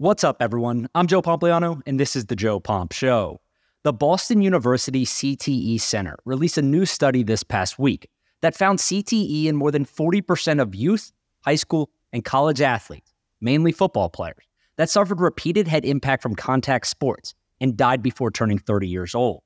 What's 0.00 0.22
up, 0.22 0.36
everyone? 0.38 0.88
I'm 0.94 1.08
Joe 1.08 1.22
Pompliano, 1.22 1.82
and 1.84 1.98
this 1.98 2.14
is 2.14 2.26
The 2.26 2.36
Joe 2.36 2.60
Pomp 2.60 2.92
Show. 2.92 3.40
The 3.82 3.92
Boston 3.92 4.40
University 4.42 5.04
CTE 5.04 5.80
Center 5.80 6.16
released 6.24 6.56
a 6.56 6.62
new 6.62 6.86
study 6.86 7.24
this 7.24 7.42
past 7.42 7.80
week 7.80 8.08
that 8.40 8.54
found 8.54 8.78
CTE 8.78 9.46
in 9.46 9.56
more 9.56 9.72
than 9.72 9.84
40% 9.84 10.62
of 10.62 10.72
youth, 10.72 11.10
high 11.44 11.56
school, 11.56 11.90
and 12.12 12.24
college 12.24 12.60
athletes, 12.60 13.12
mainly 13.40 13.72
football 13.72 14.08
players, 14.08 14.44
that 14.76 14.88
suffered 14.88 15.20
repeated 15.20 15.66
head 15.66 15.84
impact 15.84 16.22
from 16.22 16.36
contact 16.36 16.86
sports 16.86 17.34
and 17.60 17.76
died 17.76 18.00
before 18.00 18.30
turning 18.30 18.60
30 18.60 18.86
years 18.86 19.16
old. 19.16 19.42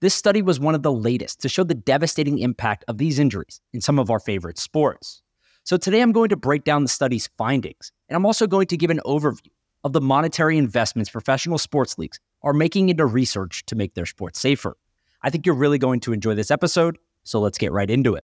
This 0.00 0.14
study 0.14 0.40
was 0.40 0.58
one 0.58 0.74
of 0.74 0.82
the 0.82 0.90
latest 0.90 1.42
to 1.42 1.50
show 1.50 1.64
the 1.64 1.74
devastating 1.74 2.38
impact 2.38 2.82
of 2.88 2.96
these 2.96 3.18
injuries 3.18 3.60
in 3.74 3.82
some 3.82 3.98
of 3.98 4.08
our 4.08 4.20
favorite 4.20 4.58
sports. 4.58 5.20
So 5.64 5.76
today 5.76 6.00
I'm 6.00 6.12
going 6.12 6.30
to 6.30 6.36
break 6.36 6.64
down 6.64 6.82
the 6.82 6.88
study's 6.88 7.28
findings, 7.36 7.92
and 8.08 8.16
I'm 8.16 8.24
also 8.24 8.46
going 8.46 8.68
to 8.68 8.78
give 8.78 8.88
an 8.88 9.02
overview 9.04 9.50
of 9.84 9.92
the 9.92 10.00
monetary 10.00 10.58
investments 10.58 11.10
professional 11.10 11.58
sports 11.58 11.98
leagues 11.98 12.20
are 12.42 12.52
making 12.52 12.88
into 12.88 13.06
research 13.06 13.64
to 13.66 13.74
make 13.74 13.94
their 13.94 14.06
sports 14.06 14.40
safer. 14.40 14.76
I 15.22 15.30
think 15.30 15.46
you're 15.46 15.54
really 15.54 15.78
going 15.78 16.00
to 16.00 16.12
enjoy 16.12 16.34
this 16.34 16.50
episode, 16.50 16.98
so 17.24 17.40
let's 17.40 17.58
get 17.58 17.72
right 17.72 17.90
into 17.90 18.14
it. 18.14 18.24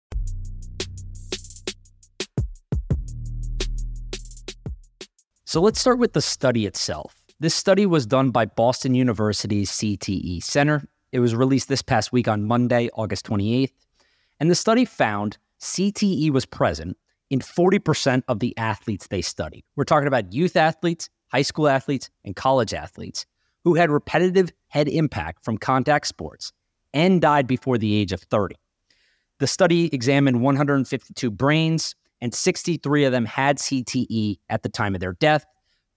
So 5.44 5.60
let's 5.60 5.80
start 5.80 5.98
with 5.98 6.12
the 6.12 6.22
study 6.22 6.66
itself. 6.66 7.14
This 7.38 7.54
study 7.54 7.86
was 7.86 8.06
done 8.06 8.30
by 8.30 8.46
Boston 8.46 8.94
University's 8.94 9.70
CTE 9.70 10.42
Center. 10.42 10.88
It 11.12 11.20
was 11.20 11.34
released 11.34 11.68
this 11.68 11.82
past 11.82 12.12
week 12.12 12.26
on 12.26 12.44
Monday, 12.44 12.90
August 12.94 13.26
28th. 13.26 13.70
And 14.40 14.50
the 14.50 14.56
study 14.56 14.84
found 14.84 15.38
CTE 15.60 16.30
was 16.30 16.44
present 16.44 16.96
in 17.30 17.38
40% 17.38 18.22
of 18.26 18.40
the 18.40 18.56
athletes 18.58 19.06
they 19.06 19.22
studied. 19.22 19.64
We're 19.76 19.84
talking 19.84 20.08
about 20.08 20.32
youth 20.32 20.56
athletes 20.56 21.08
high 21.28 21.42
school 21.42 21.68
athletes, 21.68 22.10
and 22.24 22.36
college 22.36 22.74
athletes 22.74 23.26
who 23.64 23.74
had 23.74 23.90
repetitive 23.90 24.52
head 24.68 24.88
impact 24.88 25.44
from 25.44 25.58
contact 25.58 26.06
sports 26.06 26.52
and 26.92 27.20
died 27.20 27.46
before 27.46 27.78
the 27.78 27.94
age 27.94 28.12
of 28.12 28.20
30. 28.22 28.54
The 29.40 29.46
study 29.46 29.92
examined 29.92 30.42
152 30.42 31.30
brains, 31.30 31.94
and 32.20 32.32
63 32.32 33.04
of 33.04 33.12
them 33.12 33.24
had 33.24 33.58
CTE 33.58 34.38
at 34.48 34.62
the 34.62 34.68
time 34.68 34.94
of 34.94 35.00
their 35.00 35.14
death. 35.14 35.44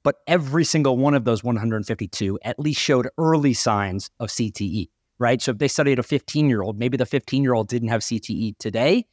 But 0.04 0.16
every 0.26 0.64
single 0.64 0.98
one 0.98 1.14
of 1.14 1.26
those 1.26 1.44
152 1.44 2.40
at 2.44 2.60
least 2.60 2.82
showed 2.82 3.10
early 3.18 3.54
signs 3.54 4.10
of 4.20 4.30
CTE, 4.30 4.90
right? 5.20 5.42
So 5.42 5.52
if 5.52 5.58
they 5.58 5.68
studied 5.68 6.00
a 6.00 6.04
15 6.04 6.50
year 6.50 6.62
old, 6.62 6.80
maybe 6.80 6.98
the 6.98 7.06
15 7.06 7.44
year 7.44 7.54
old 7.54 7.68
didn't 7.68 7.90
have 7.90 8.02
CTE 8.02 8.58
today, 8.58 9.06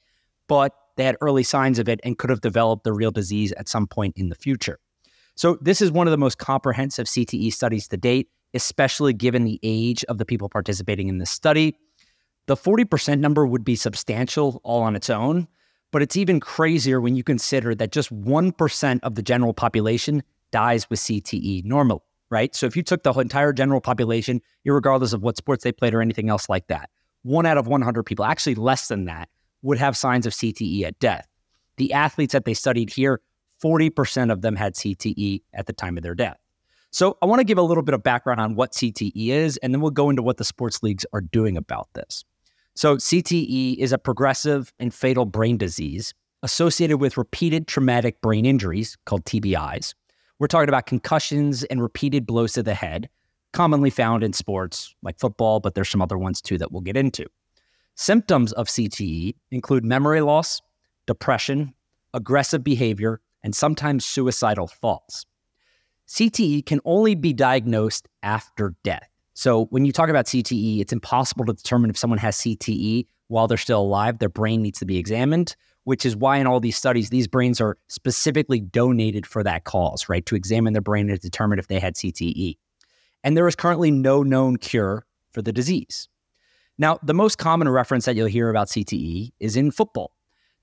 but 0.49 0.73
they 0.97 1.05
had 1.05 1.17
early 1.21 1.43
signs 1.43 1.79
of 1.79 1.89
it 1.89 2.01
and 2.05 2.17
could 2.17 2.31
have 2.31 2.41
developed 2.41 2.85
the 2.85 2.93
real 2.93 3.11
disease 3.11 3.53
at 3.53 3.69
some 3.69 3.87
point 3.87 4.15
in 4.17 4.29
the 4.29 4.37
future. 4.37 4.79
So, 5.37 5.59
this 5.61 5.81
is 5.81 5.91
one 5.91 6.07
of 6.07 6.13
the 6.13 6.19
most 6.19 6.39
comprehensive 6.39 7.07
CTE 7.07 7.53
studies 7.53 7.89
to 7.89 7.97
date, 7.97 8.29
especially 8.55 9.13
given 9.13 9.45
the 9.45 9.59
age 9.63 10.05
of 10.05 10.19
the 10.19 10.25
people 10.25 10.49
participating 10.49 11.09
in 11.09 11.19
this 11.19 11.31
study. 11.31 11.77
The 12.47 12.57
40% 12.57 13.19
number 13.19 13.47
would 13.47 13.65
be 13.65 13.75
substantial 13.75 14.61
all 14.65 14.83
on 14.83 14.95
its 14.95 15.11
own, 15.11 15.49
but 15.91 16.03
it's 16.03 16.17
even 16.17 16.39
crazier 16.39 17.01
when 17.01 17.17
you 17.17 17.25
consider 17.25 17.75
that 17.75 17.91
just 17.91 18.15
1% 18.15 19.01
of 19.03 19.15
the 19.15 19.23
general 19.23 19.55
population 19.55 20.23
dies 20.53 20.89
with 20.89 21.01
CTE 21.01 21.65
normally, 21.65 22.01
right? 22.31 22.55
So, 22.55 22.67
if 22.67 22.77
you 22.77 22.85
took 22.85 23.03
the 23.03 23.13
entire 23.15 23.53
general 23.53 23.81
population, 23.81 24.41
regardless 24.65 25.13
of 25.13 25.23
what 25.23 25.37
sports 25.37 25.65
they 25.65 25.73
played 25.73 25.95
or 25.95 26.01
anything 26.01 26.29
else 26.29 26.49
like 26.49 26.69
that, 26.69 26.91
one 27.23 27.47
out 27.47 27.59
of 27.59 27.67
100 27.67 28.05
people, 28.05 28.25
actually 28.25 28.55
less 28.55 28.87
than 28.87 29.07
that, 29.07 29.29
would 29.63 29.79
have 29.79 29.97
signs 29.97 30.27
of 30.27 30.33
CTE 30.33 30.85
at 30.85 30.99
death. 31.01 31.27
The 31.77 31.93
athletes 31.93 32.35
that 32.35 32.45
they 32.45 32.55
studied 32.55 32.91
here 32.91 33.21
40% 33.65 34.31
of 34.31 34.43
them 34.43 34.57
had 34.57 34.75
CTE 34.75 35.43
at 35.55 35.67
the 35.67 35.73
time 35.73 35.97
of 35.97 36.03
their 36.03 36.15
death. 36.15 36.37
So 36.91 37.17
I 37.23 37.27
want 37.27 37.41
to 37.41 37.45
give 37.45 37.59
a 37.59 37.63
little 37.63 37.83
bit 37.83 37.95
of 37.95 38.03
background 38.03 38.41
on 38.41 38.55
what 38.55 38.73
CTE 38.73 39.13
is, 39.15 39.57
and 39.59 39.73
then 39.75 39.81
we'll 39.81 39.91
go 39.91 40.11
into 40.11 40.23
what 40.23 40.37
the 40.37 40.45
sports 40.45 40.83
leagues 40.83 41.05
are 41.13 41.23
doing 41.23 41.57
about 41.57 41.89
this. 41.95 42.25
So, 42.77 42.97
CTE 42.97 43.77
is 43.79 43.93
a 43.93 43.99
progressive 43.99 44.73
and 44.81 44.93
fatal 44.93 45.25
brain 45.25 45.57
disease 45.57 46.13
associated 46.43 46.99
with 46.99 47.17
repeated 47.17 47.69
traumatic 47.69 48.21
brain 48.21 48.45
injuries 48.45 48.97
called 49.07 49.25
TBIs. 49.25 49.95
We're 50.41 50.49
talking 50.49 50.69
about 50.69 50.87
concussions 50.87 51.63
and 51.65 51.81
repeated 51.81 52.27
blows 52.27 52.53
to 52.55 52.65
the 52.65 52.75
head, 52.75 53.09
commonly 53.53 53.91
found 53.91 54.25
in 54.25 54.33
sports 54.33 54.95
like 55.03 55.21
football, 55.21 55.61
but 55.61 55.77
there's 55.77 55.89
some 55.89 56.03
other 56.03 56.19
ones 56.19 56.41
too 56.41 56.59
that 56.59 56.73
we'll 56.73 56.81
get 56.81 56.97
into. 56.97 57.27
Symptoms 57.95 58.53
of 58.53 58.67
CTE 58.67 59.37
include 59.53 59.85
memory 59.85 60.21
loss, 60.21 60.61
depression, 61.07 61.75
aggressive 62.13 62.65
behavior, 62.65 63.21
and 63.45 63.55
sometimes 63.55 64.05
suicidal 64.05 64.67
thoughts. 64.67 65.27
CTE 66.09 66.67
can 66.67 66.81
only 66.85 67.15
be 67.15 67.33
diagnosed 67.33 68.09
after 68.23 68.75
death. 68.83 69.09
So 69.35 69.67
when 69.67 69.85
you 69.85 69.93
talk 69.93 70.09
about 70.09 70.27
CTE, 70.27 70.81
it's 70.81 70.93
impossible 70.93 71.45
to 71.45 71.53
determine 71.53 71.91
if 71.91 71.99
someone 71.99 72.19
has 72.19 72.37
CTE 72.39 73.07
while 73.29 73.47
they're 73.47 73.57
still 73.59 73.81
alive. 73.81 74.19
Their 74.19 74.29
brain 74.29 74.63
needs 74.63 74.79
to 74.79 74.87
be 74.87 74.97
examined, 74.97 75.57
which 75.85 76.07
is 76.07 76.17
why 76.17 76.39
in 76.39 76.47
all 76.47 76.61
these 76.61 76.77
studies, 76.77 77.11
these 77.11 77.29
brains 77.29 77.61
are 77.61 77.77
specifically 77.89 78.61
donated 78.61 79.27
for 79.27 79.43
that 79.43 79.65
cause, 79.65 80.09
right? 80.09 80.25
To 80.27 80.37
examine 80.37 80.73
their 80.73 80.83
brain 80.83 81.11
and 81.11 81.21
determine 81.21 81.59
if 81.59 81.69
they 81.69 81.79
had 81.79 81.95
CTE. 81.95 82.57
And 83.23 83.37
there 83.37 83.49
is 83.49 83.57
currently 83.57 83.91
no 83.91 84.23
known 84.23 84.57
cure 84.57 85.07
for 85.33 85.43
the 85.43 85.53
disease. 85.53 86.09
Now, 86.79 86.99
the 87.03 87.15
most 87.15 87.39
common 87.39 87.69
reference 87.69 88.05
that 88.05 88.17
you'll 88.17 88.27
hear 88.27 88.51
about 88.51 88.69
CTE 88.69 89.33
is 89.41 89.57
in 89.57 89.71
football. 89.71 90.13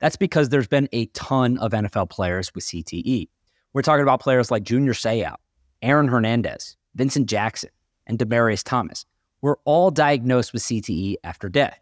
That's 0.02 0.16
because 0.18 0.50
there's 0.50 0.68
been 0.68 0.90
a 0.92 1.06
ton 1.08 1.60
of 1.60 1.72
NFL 1.72 2.10
players 2.10 2.54
with 2.56 2.66
CTE. 2.66 3.30
We're 3.74 3.84
talking 3.84 4.02
about 4.02 4.20
players 4.20 4.50
like 4.50 4.64
Junior 4.64 4.94
Seau, 4.94 5.36
Aaron 5.84 6.08
Hernandez, 6.08 6.76
Vincent 6.96 7.28
Jackson, 7.28 7.70
and 8.08 8.18
Demaryius 8.18 8.64
Thomas 8.64 9.06
were 9.42 9.60
all 9.64 9.92
diagnosed 9.92 10.54
with 10.54 10.64
CTE 10.64 11.16
after 11.24 11.50
death. 11.50 11.80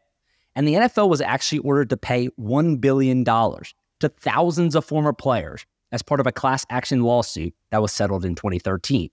And 0.55 0.67
the 0.67 0.73
NFL 0.73 1.09
was 1.09 1.21
actually 1.21 1.59
ordered 1.59 1.89
to 1.91 1.97
pay 1.97 2.27
$1 2.39 2.81
billion 2.81 3.23
to 3.23 4.09
thousands 4.09 4.75
of 4.75 4.83
former 4.83 5.13
players 5.13 5.65
as 5.93 6.01
part 6.01 6.19
of 6.19 6.27
a 6.27 6.31
class 6.31 6.65
action 6.69 7.01
lawsuit 7.01 7.53
that 7.71 7.81
was 7.81 7.93
settled 7.93 8.25
in 8.25 8.35
2013. 8.35 9.09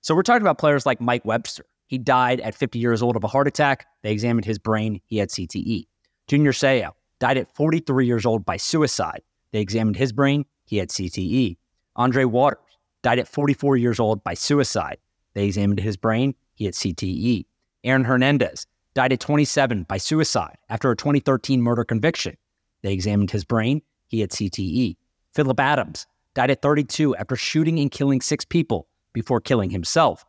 So 0.00 0.14
we're 0.14 0.22
talking 0.22 0.42
about 0.42 0.58
players 0.58 0.86
like 0.86 1.00
Mike 1.00 1.24
Webster. 1.24 1.66
He 1.86 1.98
died 1.98 2.40
at 2.40 2.54
50 2.54 2.78
years 2.78 3.02
old 3.02 3.16
of 3.16 3.24
a 3.24 3.28
heart 3.28 3.46
attack. 3.46 3.86
They 4.02 4.10
examined 4.10 4.46
his 4.46 4.58
brain. 4.58 5.00
He 5.06 5.18
had 5.18 5.28
CTE. 5.28 5.86
Junior 6.26 6.52
Seau 6.52 6.92
died 7.18 7.38
at 7.38 7.54
43 7.54 8.06
years 8.06 8.26
old 8.26 8.44
by 8.44 8.56
suicide. 8.56 9.22
They 9.52 9.60
examined 9.60 9.96
his 9.96 10.12
brain. 10.12 10.44
He 10.64 10.76
had 10.76 10.90
CTE. 10.90 11.56
Andre 11.96 12.24
Waters 12.24 12.58
died 13.02 13.18
at 13.18 13.28
44 13.28 13.76
years 13.76 13.98
old 13.98 14.22
by 14.22 14.34
suicide. 14.34 14.98
They 15.34 15.46
examined 15.46 15.80
his 15.80 15.96
brain. 15.96 16.34
He 16.54 16.64
had 16.64 16.74
CTE. 16.74 17.46
Aaron 17.84 18.04
Hernandez 18.04 18.66
died 18.94 19.12
at 19.12 19.20
27 19.20 19.84
by 19.84 19.98
suicide 19.98 20.56
after 20.68 20.90
a 20.90 20.96
2013 20.96 21.60
murder 21.60 21.84
conviction. 21.84 22.36
They 22.82 22.92
examined 22.92 23.30
his 23.30 23.44
brain. 23.44 23.82
He 24.06 24.20
had 24.20 24.30
CTE. 24.30 24.96
Philip 25.34 25.60
Adams 25.60 26.06
died 26.34 26.50
at 26.50 26.62
32 26.62 27.16
after 27.16 27.36
shooting 27.36 27.78
and 27.80 27.90
killing 27.90 28.20
six 28.20 28.44
people 28.44 28.88
before 29.12 29.40
killing 29.40 29.70
himself. 29.70 30.24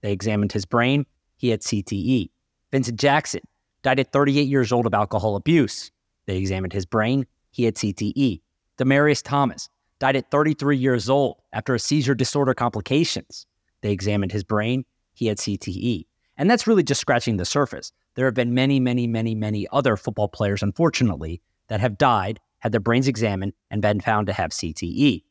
They 0.00 0.12
examined 0.12 0.52
his 0.52 0.64
brain. 0.64 1.06
He 1.36 1.50
had 1.50 1.60
CTE. 1.60 2.30
Vincent 2.72 2.98
Jackson 2.98 3.42
died 3.82 4.00
at 4.00 4.12
38 4.12 4.48
years 4.48 4.72
old 4.72 4.86
of 4.86 4.94
alcohol 4.94 5.36
abuse. 5.36 5.91
They 6.26 6.36
examined 6.36 6.72
his 6.72 6.86
brain. 6.86 7.26
He 7.50 7.64
had 7.64 7.76
CTE. 7.76 8.40
Demaryius 8.78 9.22
Thomas 9.22 9.68
died 9.98 10.16
at 10.16 10.30
33 10.30 10.76
years 10.76 11.08
old 11.08 11.38
after 11.52 11.74
a 11.74 11.78
seizure 11.78 12.14
disorder 12.14 12.54
complications. 12.54 13.46
They 13.82 13.92
examined 13.92 14.32
his 14.32 14.44
brain. 14.44 14.84
He 15.14 15.26
had 15.26 15.38
CTE. 15.38 16.06
And 16.36 16.50
that's 16.50 16.66
really 16.66 16.82
just 16.82 17.00
scratching 17.00 17.36
the 17.36 17.44
surface. 17.44 17.92
There 18.14 18.26
have 18.26 18.34
been 18.34 18.54
many, 18.54 18.80
many, 18.80 19.06
many, 19.06 19.34
many 19.34 19.66
other 19.72 19.96
football 19.96 20.28
players, 20.28 20.62
unfortunately, 20.62 21.40
that 21.68 21.80
have 21.80 21.98
died, 21.98 22.40
had 22.58 22.72
their 22.72 22.80
brains 22.80 23.08
examined, 23.08 23.52
and 23.70 23.82
been 23.82 24.00
found 24.00 24.26
to 24.26 24.32
have 24.32 24.50
CTE. 24.50 25.22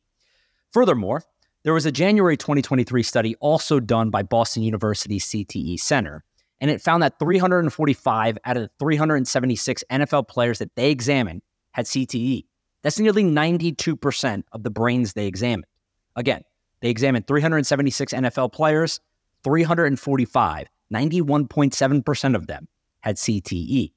Furthermore, 0.70 1.22
there 1.64 1.74
was 1.74 1.86
a 1.86 1.92
January 1.92 2.36
2023 2.36 3.02
study 3.02 3.36
also 3.36 3.78
done 3.78 4.10
by 4.10 4.22
Boston 4.22 4.62
University 4.62 5.18
CTE 5.18 5.78
Center 5.78 6.24
and 6.62 6.70
it 6.70 6.80
found 6.80 7.02
that 7.02 7.18
345 7.18 8.38
out 8.44 8.56
of 8.56 8.62
the 8.62 8.70
376 8.78 9.84
NFL 9.90 10.28
players 10.28 10.60
that 10.60 10.74
they 10.76 10.92
examined 10.92 11.42
had 11.72 11.86
CTE. 11.86 12.46
That's 12.82 13.00
nearly 13.00 13.24
92% 13.24 14.44
of 14.52 14.62
the 14.62 14.70
brains 14.70 15.12
they 15.12 15.26
examined. 15.26 15.66
Again, 16.14 16.42
they 16.80 16.88
examined 16.88 17.26
376 17.26 18.12
NFL 18.12 18.52
players, 18.52 19.00
345, 19.42 20.68
91.7% 20.94 22.34
of 22.36 22.46
them 22.46 22.68
had 23.00 23.16
CTE. 23.16 23.92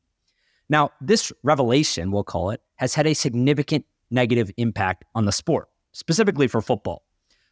Now, 0.67 0.89
this 1.00 1.31
revelation, 1.44 2.12
we'll 2.12 2.23
call 2.23 2.50
it, 2.50 2.62
has 2.77 2.95
had 2.95 3.06
a 3.06 3.13
significant 3.13 3.85
negative 4.09 4.50
impact 4.57 5.06
on 5.13 5.25
the 5.25 5.31
sport, 5.31 5.69
specifically 5.91 6.47
for 6.47 6.62
football. 6.62 7.03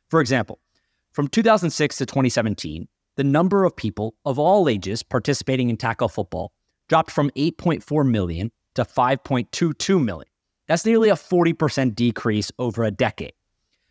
For 0.09 0.21
example, 0.21 0.59
from 1.11 1.27
2006 1.27 1.97
to 1.97 2.05
2017, 2.07 2.87
the 3.15 3.23
number 3.23 3.63
of 3.63 3.75
people 3.75 4.15
of 4.25 4.39
all 4.39 4.67
ages 4.67 5.03
participating 5.03 5.69
in 5.69 5.77
tackle 5.77 6.09
football 6.09 6.51
dropped 6.87 7.11
from 7.11 7.29
8.4 7.31 8.09
million 8.09 8.51
to 8.75 8.83
5.22 8.83 10.03
million. 10.03 10.27
That's 10.67 10.85
nearly 10.85 11.09
a 11.09 11.13
40% 11.13 11.95
decrease 11.95 12.51
over 12.57 12.83
a 12.83 12.91
decade. 12.91 13.33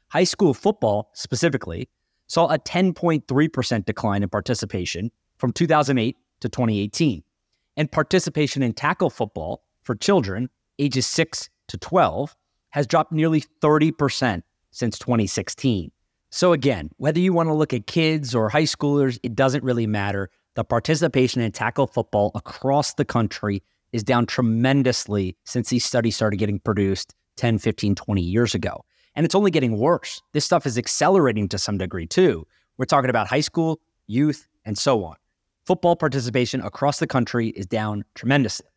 High 0.09 0.25
school 0.25 0.55
football, 0.55 1.11
specifically, 1.15 1.89
saw 2.27 2.49
a 2.49 2.59
10.3% 2.59 3.85
decline 3.85 4.23
in 4.23 4.29
participation 4.29 5.11
from 5.37 5.53
2008 5.53 6.17
to 6.41 6.49
2018. 6.49 7.23
And 7.77 7.91
participation 7.91 8.63
in 8.63 8.73
tackle 8.73 9.11
football 9.11 9.63
for 9.83 9.95
children 9.95 10.51
ages 10.79 11.07
6 11.07 11.49
to 11.69 11.79
12 11.79 12.37
has 12.71 12.87
dropped 12.87 13.13
nearly 13.13 13.43
30% 13.61 14.43
since 14.71 14.99
2016. 14.99 15.91
So, 16.35 16.55
again, 16.55 16.89
whether 16.97 17.21
you 17.21 17.35
want 17.35 17.51
to 17.51 17.55
look 17.55 17.75
at 17.75 17.87
kids 17.87 18.35
or 18.35 18.49
high 18.49 18.63
schoolers, 18.63 19.19
it 19.23 19.35
doesn't 19.35 19.63
really 19.63 19.87
matter. 19.87 20.31
The 20.55 20.65
participation 20.65 21.43
in 21.43 21.53
tackle 21.53 21.87
football 21.87 22.31
across 22.35 22.95
the 22.95 23.05
country 23.05 23.63
is 23.93 24.03
down 24.03 24.25
tremendously 24.25 25.37
since 25.45 25.69
these 25.69 25.85
studies 25.85 26.17
started 26.17 26.39
getting 26.39 26.59
produced 26.59 27.15
10, 27.37 27.59
15, 27.59 27.95
20 27.95 28.23
years 28.23 28.55
ago. 28.55 28.83
And 29.15 29.27
it's 29.27 29.35
only 29.35 29.51
getting 29.51 29.77
worse. 29.77 30.23
This 30.33 30.47
stuff 30.47 30.65
is 30.65 30.79
accelerating 30.79 31.51
to 31.51 31.59
some 31.59 31.77
degree 31.77 32.07
too. 32.07 32.47
We're 32.79 32.87
talking 32.87 33.11
about 33.11 33.27
high 33.27 33.43
school, 33.43 33.79
youth, 34.07 34.49
and 34.65 34.79
so 34.79 35.05
on. 35.05 35.17
Football 35.67 35.97
participation 35.97 36.63
across 36.63 36.99
the 36.99 37.07
country 37.07 37.49
is 37.49 37.67
down 37.67 38.07
tremendously. 38.15 38.69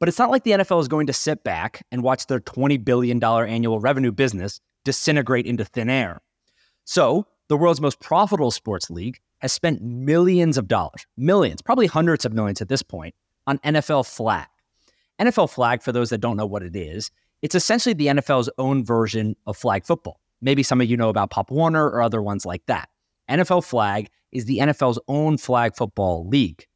But 0.00 0.08
it's 0.08 0.18
not 0.18 0.30
like 0.30 0.44
the 0.44 0.52
NFL 0.52 0.80
is 0.80 0.88
going 0.88 1.06
to 1.08 1.12
sit 1.12 1.44
back 1.44 1.84
and 1.92 2.02
watch 2.02 2.28
their 2.28 2.40
$20 2.40 2.82
billion 2.82 3.22
annual 3.22 3.78
revenue 3.78 4.10
business 4.10 4.58
disintegrate 4.86 5.44
into 5.44 5.66
thin 5.66 5.90
air. 5.90 6.22
So, 6.90 7.26
the 7.48 7.56
world's 7.58 7.82
most 7.82 8.00
profitable 8.00 8.50
sports 8.50 8.88
league 8.88 9.20
has 9.40 9.52
spent 9.52 9.82
millions 9.82 10.56
of 10.56 10.68
dollars, 10.68 11.06
millions, 11.18 11.60
probably 11.60 11.86
hundreds 11.86 12.24
of 12.24 12.32
millions 12.32 12.62
at 12.62 12.70
this 12.70 12.82
point, 12.82 13.14
on 13.46 13.58
NFL 13.58 14.06
Flag. 14.10 14.46
NFL 15.20 15.50
Flag, 15.50 15.82
for 15.82 15.92
those 15.92 16.08
that 16.08 16.22
don't 16.22 16.38
know 16.38 16.46
what 16.46 16.62
it 16.62 16.74
is, 16.74 17.10
it's 17.42 17.54
essentially 17.54 17.92
the 17.92 18.06
NFL's 18.06 18.48
own 18.56 18.86
version 18.86 19.36
of 19.46 19.54
flag 19.54 19.84
football. 19.84 20.18
Maybe 20.40 20.62
some 20.62 20.80
of 20.80 20.88
you 20.88 20.96
know 20.96 21.10
about 21.10 21.28
Pop 21.28 21.50
Warner 21.50 21.84
or 21.84 22.00
other 22.00 22.22
ones 22.22 22.46
like 22.46 22.64
that. 22.68 22.88
NFL 23.28 23.66
Flag 23.66 24.08
is 24.32 24.46
the 24.46 24.56
NFL's 24.56 24.98
own 25.08 25.36
flag 25.36 25.76
football 25.76 26.26
league. 26.26 26.66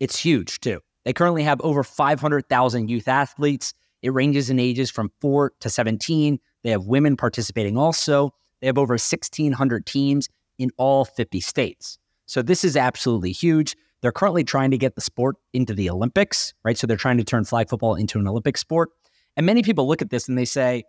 It's 0.00 0.18
huge 0.18 0.58
too. 0.58 0.80
They 1.04 1.12
currently 1.12 1.44
have 1.44 1.60
over 1.60 1.84
500,000 1.84 2.90
youth 2.90 3.06
athletes. 3.06 3.74
It 4.02 4.12
ranges 4.12 4.50
in 4.50 4.58
ages 4.58 4.90
from 4.90 5.12
4 5.20 5.52
to 5.60 5.70
17. 5.70 6.40
They 6.64 6.70
have 6.70 6.86
women 6.86 7.16
participating 7.16 7.78
also. 7.78 8.34
They 8.62 8.68
have 8.68 8.78
over 8.78 8.92
1,600 8.92 9.84
teams 9.84 10.28
in 10.58 10.70
all 10.78 11.04
50 11.04 11.40
states. 11.40 11.98
So 12.26 12.40
this 12.40 12.64
is 12.64 12.76
absolutely 12.76 13.32
huge. 13.32 13.76
They're 14.00 14.12
currently 14.12 14.44
trying 14.44 14.70
to 14.70 14.78
get 14.78 14.94
the 14.94 15.00
sport 15.00 15.36
into 15.52 15.74
the 15.74 15.90
Olympics, 15.90 16.54
right? 16.64 16.78
So 16.78 16.86
they're 16.86 16.96
trying 16.96 17.18
to 17.18 17.24
turn 17.24 17.44
flag 17.44 17.68
football 17.68 17.96
into 17.96 18.20
an 18.20 18.26
Olympic 18.28 18.56
sport. 18.56 18.90
And 19.36 19.44
many 19.44 19.62
people 19.62 19.86
look 19.86 20.00
at 20.00 20.10
this 20.10 20.28
and 20.28 20.38
they 20.38 20.44
say, 20.44 20.84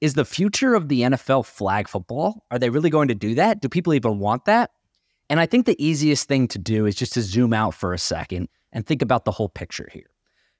is 0.00 0.14
the 0.14 0.24
future 0.24 0.74
of 0.74 0.88
the 0.88 1.02
NFL 1.02 1.44
flag 1.46 1.86
football? 1.86 2.44
Are 2.50 2.58
they 2.58 2.70
really 2.70 2.90
going 2.90 3.08
to 3.08 3.14
do 3.14 3.34
that? 3.34 3.60
Do 3.60 3.68
people 3.68 3.94
even 3.94 4.18
want 4.18 4.46
that? 4.46 4.70
And 5.30 5.38
I 5.38 5.46
think 5.46 5.66
the 5.66 5.82
easiest 5.84 6.28
thing 6.28 6.48
to 6.48 6.58
do 6.58 6.86
is 6.86 6.94
just 6.94 7.12
to 7.12 7.22
zoom 7.22 7.52
out 7.52 7.74
for 7.74 7.92
a 7.92 7.98
second 7.98 8.48
and 8.72 8.86
think 8.86 9.02
about 9.02 9.24
the 9.24 9.30
whole 9.30 9.48
picture 9.48 9.88
here. 9.92 10.10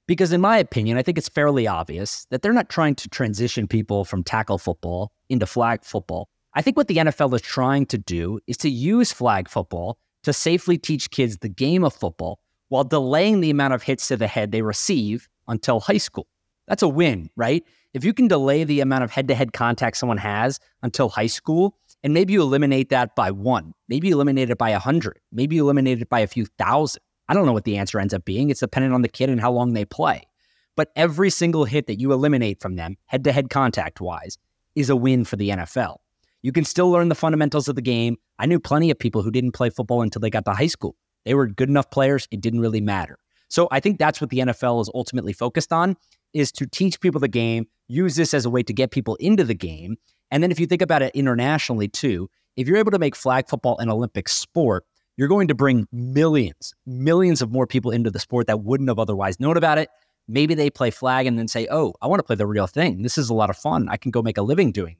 Because, 0.07 0.33
in 0.33 0.41
my 0.41 0.57
opinion, 0.57 0.97
I 0.97 1.01
think 1.01 1.17
it's 1.17 1.29
fairly 1.29 1.67
obvious 1.67 2.25
that 2.29 2.41
they're 2.41 2.53
not 2.53 2.69
trying 2.69 2.95
to 2.95 3.09
transition 3.09 3.67
people 3.67 4.05
from 4.05 4.23
tackle 4.23 4.57
football 4.57 5.11
into 5.29 5.45
flag 5.45 5.83
football. 5.83 6.29
I 6.55 6.61
think 6.61 6.77
what 6.77 6.87
the 6.87 6.97
NFL 6.97 7.33
is 7.33 7.41
trying 7.41 7.87
to 7.87 7.97
do 7.97 8.39
is 8.45 8.57
to 8.57 8.69
use 8.69 9.11
flag 9.11 9.49
football 9.49 9.97
to 10.23 10.31
safely 10.33 10.77
teach 10.77 11.09
kids 11.09 11.37
the 11.37 11.49
game 11.49 11.83
of 11.83 11.93
football 11.93 12.39
while 12.69 12.83
delaying 12.83 13.41
the 13.41 13.49
amount 13.49 13.73
of 13.73 13.83
hits 13.83 14.07
to 14.07 14.17
the 14.17 14.27
head 14.27 14.51
they 14.51 14.61
receive 14.61 15.27
until 15.47 15.79
high 15.79 15.97
school. 15.97 16.27
That's 16.67 16.83
a 16.83 16.87
win, 16.87 17.29
right? 17.35 17.63
If 17.93 18.05
you 18.05 18.13
can 18.13 18.27
delay 18.27 18.63
the 18.63 18.79
amount 18.81 19.03
of 19.03 19.11
head 19.11 19.27
to 19.27 19.35
head 19.35 19.53
contact 19.53 19.97
someone 19.97 20.17
has 20.17 20.59
until 20.81 21.09
high 21.09 21.27
school, 21.27 21.75
and 22.03 22.13
maybe 22.13 22.33
you 22.33 22.41
eliminate 22.41 22.89
that 22.89 23.15
by 23.15 23.31
one, 23.31 23.73
maybe 23.89 24.07
you 24.07 24.13
eliminate 24.13 24.49
it 24.49 24.57
by 24.57 24.69
a 24.69 24.79
hundred, 24.79 25.19
maybe 25.31 25.55
you 25.55 25.63
eliminate 25.63 26.01
it 26.01 26.09
by 26.09 26.19
a 26.19 26.27
few 26.27 26.45
thousand. 26.45 27.01
I 27.29 27.33
don't 27.33 27.45
know 27.45 27.53
what 27.53 27.63
the 27.63 27.77
answer 27.77 27.99
ends 27.99 28.13
up 28.13 28.25
being. 28.25 28.49
It's 28.49 28.59
dependent 28.59 28.93
on 28.93 29.01
the 29.01 29.09
kid 29.09 29.29
and 29.29 29.41
how 29.41 29.51
long 29.51 29.73
they 29.73 29.85
play. 29.85 30.27
But 30.75 30.91
every 30.95 31.29
single 31.29 31.65
hit 31.65 31.87
that 31.87 31.99
you 31.99 32.11
eliminate 32.11 32.61
from 32.61 32.75
them, 32.75 32.97
head 33.05 33.23
to 33.23 33.31
head 33.31 33.49
contact 33.49 34.01
wise, 34.01 34.37
is 34.75 34.89
a 34.89 34.95
win 34.95 35.23
for 35.23 35.35
the 35.35 35.49
NFL. 35.49 35.97
You 36.43 36.51
can 36.51 36.65
still 36.65 36.91
learn 36.91 37.09
the 37.09 37.15
fundamentals 37.15 37.67
of 37.67 37.75
the 37.75 37.81
game. 37.81 38.17
I 38.37 38.45
knew 38.45 38.59
plenty 38.59 38.91
of 38.91 38.99
people 38.99 39.21
who 39.21 39.31
didn't 39.31 39.53
play 39.53 39.69
football 39.69 40.01
until 40.01 40.19
they 40.19 40.29
got 40.29 40.45
to 40.45 40.51
high 40.51 40.67
school. 40.67 40.95
They 41.25 41.33
were 41.33 41.47
good 41.47 41.69
enough 41.69 41.89
players, 41.89 42.27
it 42.31 42.41
didn't 42.41 42.59
really 42.59 42.81
matter. 42.81 43.17
So 43.47 43.67
I 43.71 43.79
think 43.79 43.97
that's 43.97 44.19
what 44.19 44.29
the 44.29 44.39
NFL 44.39 44.81
is 44.81 44.89
ultimately 44.93 45.31
focused 45.31 45.71
on 45.71 45.95
is 46.33 46.51
to 46.53 46.65
teach 46.65 46.99
people 46.99 47.21
the 47.21 47.27
game, 47.27 47.65
use 47.87 48.15
this 48.15 48.33
as 48.33 48.45
a 48.45 48.49
way 48.49 48.63
to 48.63 48.73
get 48.73 48.91
people 48.91 49.15
into 49.15 49.43
the 49.43 49.53
game. 49.53 49.95
And 50.31 50.41
then 50.41 50.51
if 50.51 50.59
you 50.59 50.65
think 50.65 50.81
about 50.81 51.01
it 51.01 51.15
internationally 51.15 51.87
too, 51.87 52.29
if 52.57 52.67
you're 52.67 52.77
able 52.77 52.91
to 52.91 52.99
make 52.99 53.15
flag 53.15 53.47
football 53.47 53.77
an 53.77 53.89
Olympic 53.89 54.27
sport, 54.27 54.85
you're 55.15 55.27
going 55.27 55.47
to 55.47 55.55
bring 55.55 55.87
millions, 55.91 56.73
millions 56.85 57.41
of 57.41 57.51
more 57.51 57.67
people 57.67 57.91
into 57.91 58.09
the 58.09 58.19
sport 58.19 58.47
that 58.47 58.63
wouldn't 58.63 58.89
have 58.89 58.99
otherwise 58.99 59.39
known 59.39 59.55
about 59.55 59.77
it. 59.77 59.89
Maybe 60.27 60.55
they 60.55 60.69
play 60.69 60.89
flag 60.89 61.27
and 61.27 61.37
then 61.37 61.47
say, 61.47 61.67
oh, 61.69 61.93
I 62.01 62.07
want 62.07 62.19
to 62.19 62.23
play 62.23 62.35
the 62.35 62.47
real 62.47 62.67
thing. 62.67 63.03
This 63.03 63.17
is 63.17 63.29
a 63.29 63.33
lot 63.33 63.49
of 63.49 63.57
fun. 63.57 63.87
I 63.89 63.97
can 63.97 64.09
go 64.09 64.21
make 64.21 64.37
a 64.37 64.41
living 64.41 64.71
doing. 64.71 64.97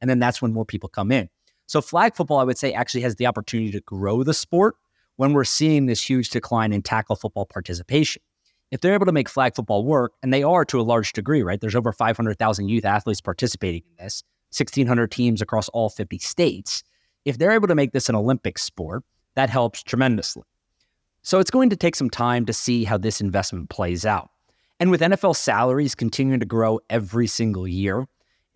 And 0.00 0.08
then 0.08 0.18
that's 0.18 0.40
when 0.40 0.52
more 0.52 0.64
people 0.64 0.88
come 0.88 1.12
in. 1.12 1.28
So, 1.66 1.80
flag 1.82 2.14
football, 2.14 2.38
I 2.38 2.44
would 2.44 2.58
say, 2.58 2.72
actually 2.72 3.02
has 3.02 3.16
the 3.16 3.26
opportunity 3.26 3.72
to 3.72 3.80
grow 3.80 4.22
the 4.22 4.34
sport 4.34 4.76
when 5.16 5.32
we're 5.32 5.44
seeing 5.44 5.86
this 5.86 6.02
huge 6.02 6.30
decline 6.30 6.72
in 6.72 6.82
tackle 6.82 7.16
football 7.16 7.44
participation 7.44 8.22
if 8.70 8.80
they're 8.80 8.94
able 8.94 9.06
to 9.06 9.12
make 9.12 9.28
flag 9.28 9.54
football 9.54 9.84
work, 9.84 10.12
and 10.22 10.32
they 10.32 10.42
are 10.42 10.64
to 10.66 10.80
a 10.80 10.82
large 10.82 11.12
degree, 11.12 11.42
right? 11.42 11.60
There's 11.60 11.74
over 11.74 11.92
500,000 11.92 12.68
youth 12.68 12.84
athletes 12.84 13.20
participating 13.20 13.82
in 13.88 14.04
this, 14.04 14.22
1,600 14.56 15.10
teams 15.10 15.40
across 15.40 15.68
all 15.70 15.88
50 15.88 16.18
states. 16.18 16.82
If 17.24 17.38
they're 17.38 17.52
able 17.52 17.68
to 17.68 17.74
make 17.74 17.92
this 17.92 18.08
an 18.08 18.14
Olympic 18.14 18.58
sport, 18.58 19.04
that 19.34 19.50
helps 19.50 19.82
tremendously. 19.82 20.44
So 21.22 21.38
it's 21.38 21.50
going 21.50 21.70
to 21.70 21.76
take 21.76 21.96
some 21.96 22.10
time 22.10 22.46
to 22.46 22.52
see 22.52 22.84
how 22.84 22.98
this 22.98 23.20
investment 23.20 23.70
plays 23.70 24.04
out. 24.04 24.30
And 24.80 24.90
with 24.90 25.00
NFL 25.00 25.36
salaries 25.36 25.94
continuing 25.94 26.40
to 26.40 26.46
grow 26.46 26.80
every 26.88 27.26
single 27.26 27.66
year, 27.66 28.06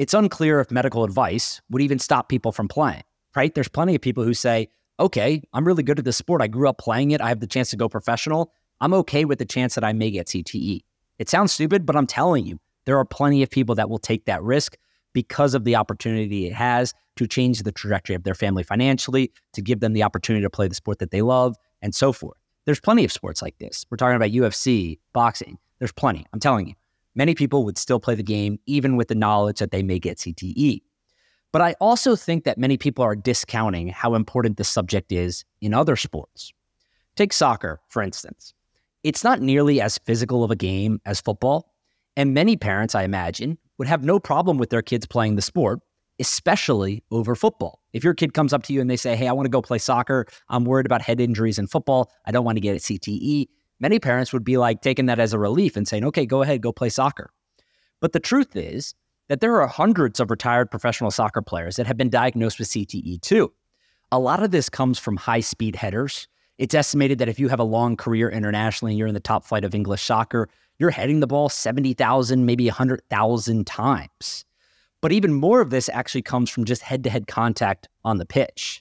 it's 0.03 0.15
unclear 0.15 0.59
if 0.59 0.73
medical 0.73 1.05
advice 1.05 1.61
would 1.71 1.81
even 1.81 2.01
stop 2.01 2.29
people 2.29 2.51
from 2.51 2.67
playing, 2.67 3.05
right? 3.37 3.55
There's 3.55 3.69
plenty 3.69 3.95
of 3.95 4.01
people 4.01 4.25
who 4.25 4.35
say, 4.35 4.69
okay, 4.99 5.41
I'm 5.53 5.65
really 5.65 5.85
good 5.85 6.01
at 6.01 6.05
this 6.05 6.17
sport. 6.17 6.43
I 6.43 6.49
grew 6.49 6.69
up 6.69 6.79
playing 6.79 7.13
it. 7.13 7.21
I 7.21 7.29
have 7.29 7.39
the 7.39 7.47
chance 7.47 7.71
to 7.71 7.77
go 7.77 7.89
professional. 7.89 8.53
I'm 8.81 8.93
okay 8.95 9.25
with 9.25 9.39
the 9.39 9.45
chance 9.45 9.77
that 9.77 9.85
I 9.85 9.93
may 9.93 10.11
get 10.11 10.27
CTE. 10.27 10.81
It 11.21 11.29
sounds 11.29 11.53
stupid, 11.53 11.87
but 11.87 11.95
I'm 11.95 12.09
telling 12.09 12.45
you, 12.45 12.59
there 12.85 12.99
are 12.99 13.05
plenty 13.05 13.45
of 13.45 13.51
people 13.51 13.77
that 13.77 13.89
will 13.89 14.01
take 14.01 14.25
that 14.25 14.43
risk 14.43 14.77
because 15.13 15.55
of 15.55 15.63
the 15.63 15.77
opportunity 15.77 16.47
it 16.47 16.53
has 16.53 16.95
to 17.15 17.29
change 17.29 17.63
the 17.63 17.71
trajectory 17.71 18.17
of 18.17 18.25
their 18.25 18.35
family 18.35 18.65
financially, 18.65 19.31
to 19.53 19.63
give 19.63 19.79
them 19.79 19.93
the 19.93 20.03
opportunity 20.03 20.43
to 20.43 20.51
play 20.51 20.67
the 20.67 20.75
sport 20.75 20.99
that 20.99 21.13
they 21.13 21.23
love, 21.23 21.55
and 21.81 21.95
so 21.95 22.13
forth. 22.13 22.39
There's 22.65 22.81
plenty 22.81 23.05
of 23.05 23.13
sports 23.13 23.41
like 23.41 23.57
this. 23.59 23.87
We're 23.89 23.99
talking 23.99 24.17
about 24.17 24.31
UFC, 24.31 24.99
boxing. 25.13 25.59
There's 25.79 25.93
plenty. 25.93 26.27
I'm 26.33 26.41
telling 26.41 26.67
you, 26.67 26.75
many 27.15 27.35
people 27.35 27.65
would 27.65 27.79
still 27.79 28.01
play 28.01 28.15
the 28.15 28.23
game 28.23 28.59
even 28.67 28.97
with 28.97 29.09
the 29.09 29.15
knowledge 29.15 29.59
that 29.59 29.71
they 29.71 29.83
may 29.83 29.99
get 29.99 30.19
CTE. 30.19 30.83
But 31.53 31.63
I 31.63 31.75
also 31.81 32.17
think 32.17 32.45
that 32.45 32.57
many 32.57 32.79
people 32.79 33.05
are 33.05 33.15
discounting 33.15 33.89
how 33.89 34.15
important 34.15 34.57
this 34.57 34.69
subject 34.69 35.13
is 35.13 35.45
in 35.61 35.75
other 35.75 35.97
sports. 35.97 36.53
Take 37.15 37.33
soccer, 37.33 37.81
for 37.89 38.03
instance. 38.03 38.55
It's 39.05 39.23
not 39.23 39.43
nearly 39.43 39.81
as 39.81 39.99
physical 39.99 40.45
of 40.45 40.51
a 40.51 40.57
game 40.57 41.01
as 41.05 41.21
football. 41.21 41.75
And 42.17 42.33
many 42.33 42.57
parents, 42.57 42.95
I 42.95 43.03
imagine, 43.03 43.59
would 43.79 43.89
have 43.89 44.05
no 44.05 44.19
problem 44.19 44.59
with 44.59 44.71
their 44.71 44.83
kids 44.83 45.07
playing 45.07 45.37
the 45.37 45.43
sport, 45.43 45.81
especially 46.19 47.03
over 47.11 47.35
football. 47.35 47.81
If 47.93 48.05
your 48.05 48.15
kid 48.15 48.33
comes 48.33 48.53
up 48.53 48.63
to 48.65 48.73
you 48.73 48.81
and 48.81 48.89
they 48.89 48.97
say, 48.97 49.17
Hey, 49.17 49.29
I 49.29 49.33
want 49.33 49.47
to 49.47 49.51
go 49.51 49.61
play 49.61 49.79
soccer, 49.79 50.27
I'm 50.49 50.65
worried 50.65 50.87
about 50.87 51.03
head 51.03 51.21
injuries 51.21 51.59
in 51.59 51.67
football, 51.67 52.11
I 52.27 52.33
don't 52.33 52.45
want 52.45 52.57
to 52.57 52.61
get 52.61 52.77
a 52.77 52.79
CTE, 52.79 53.47
many 53.83 53.99
parents 53.99 54.33
would 54.33 54.45
be 54.45 54.57
like 54.57 54.81
taking 54.81 55.07
that 55.07 55.19
as 55.19 55.35
a 55.35 55.39
relief 55.39 55.77
and 55.77 55.87
saying, 55.87 56.05
Okay, 56.07 56.25
go 56.25 56.41
ahead, 56.41 56.63
go 56.63 56.73
play 56.73 56.89
soccer. 56.89 57.31
But 58.01 58.13
the 58.13 58.21
truth 58.21 58.57
is 58.57 58.95
that 59.29 59.41
there 59.41 59.61
are 59.61 59.69
hundreds 59.69 60.21
of 60.21 60.31
retired 60.31 60.71
professional 60.71 61.11
soccer 61.11 61.43
players 61.43 61.77
that 61.77 61.87
have 61.87 61.99
been 61.99 62.09
diagnosed 62.09 62.59
with 62.59 62.69
CTE 62.69 63.21
too. 63.21 63.53
A 64.11 64.19
lot 64.19 64.43
of 64.43 64.51
this 64.51 64.71
comes 64.71 64.99
from 64.99 65.17
high 65.19 65.41
speed 65.41 65.77
headers 65.77 66.27
it's 66.63 66.75
estimated 66.75 67.19
that 67.19 67.29
if 67.29 67.41
you 67.41 67.49
have 67.49 67.59
a 67.59 67.65
long 67.65 67.97
career 67.97 68.31
internationally 68.31 68.93
and 68.93 68.99
you're 68.99 69.09
in 69.09 69.15
the 69.15 69.21
top 69.21 69.45
flight 69.45 69.65
of 69.65 69.75
English 69.75 70.03
soccer, 70.03 70.49
you're 70.79 70.91
heading 70.91 71.21
the 71.21 71.27
ball 71.27 71.49
70,000, 71.49 72.47
maybe 72.47 72.67
100,000 72.67 73.67
times. 73.67 74.45
But 75.01 75.11
even 75.13 75.35
more 75.35 75.61
of 75.61 75.71
this 75.71 75.89
actually 75.89 76.23
comes 76.23 76.51
from 76.51 76.65
just 76.65 76.83
head 76.83 77.03
to 77.05 77.11
head 77.11 77.27
contact 77.27 77.89
on 78.05 78.19
the 78.19 78.27
pitch, 78.27 78.81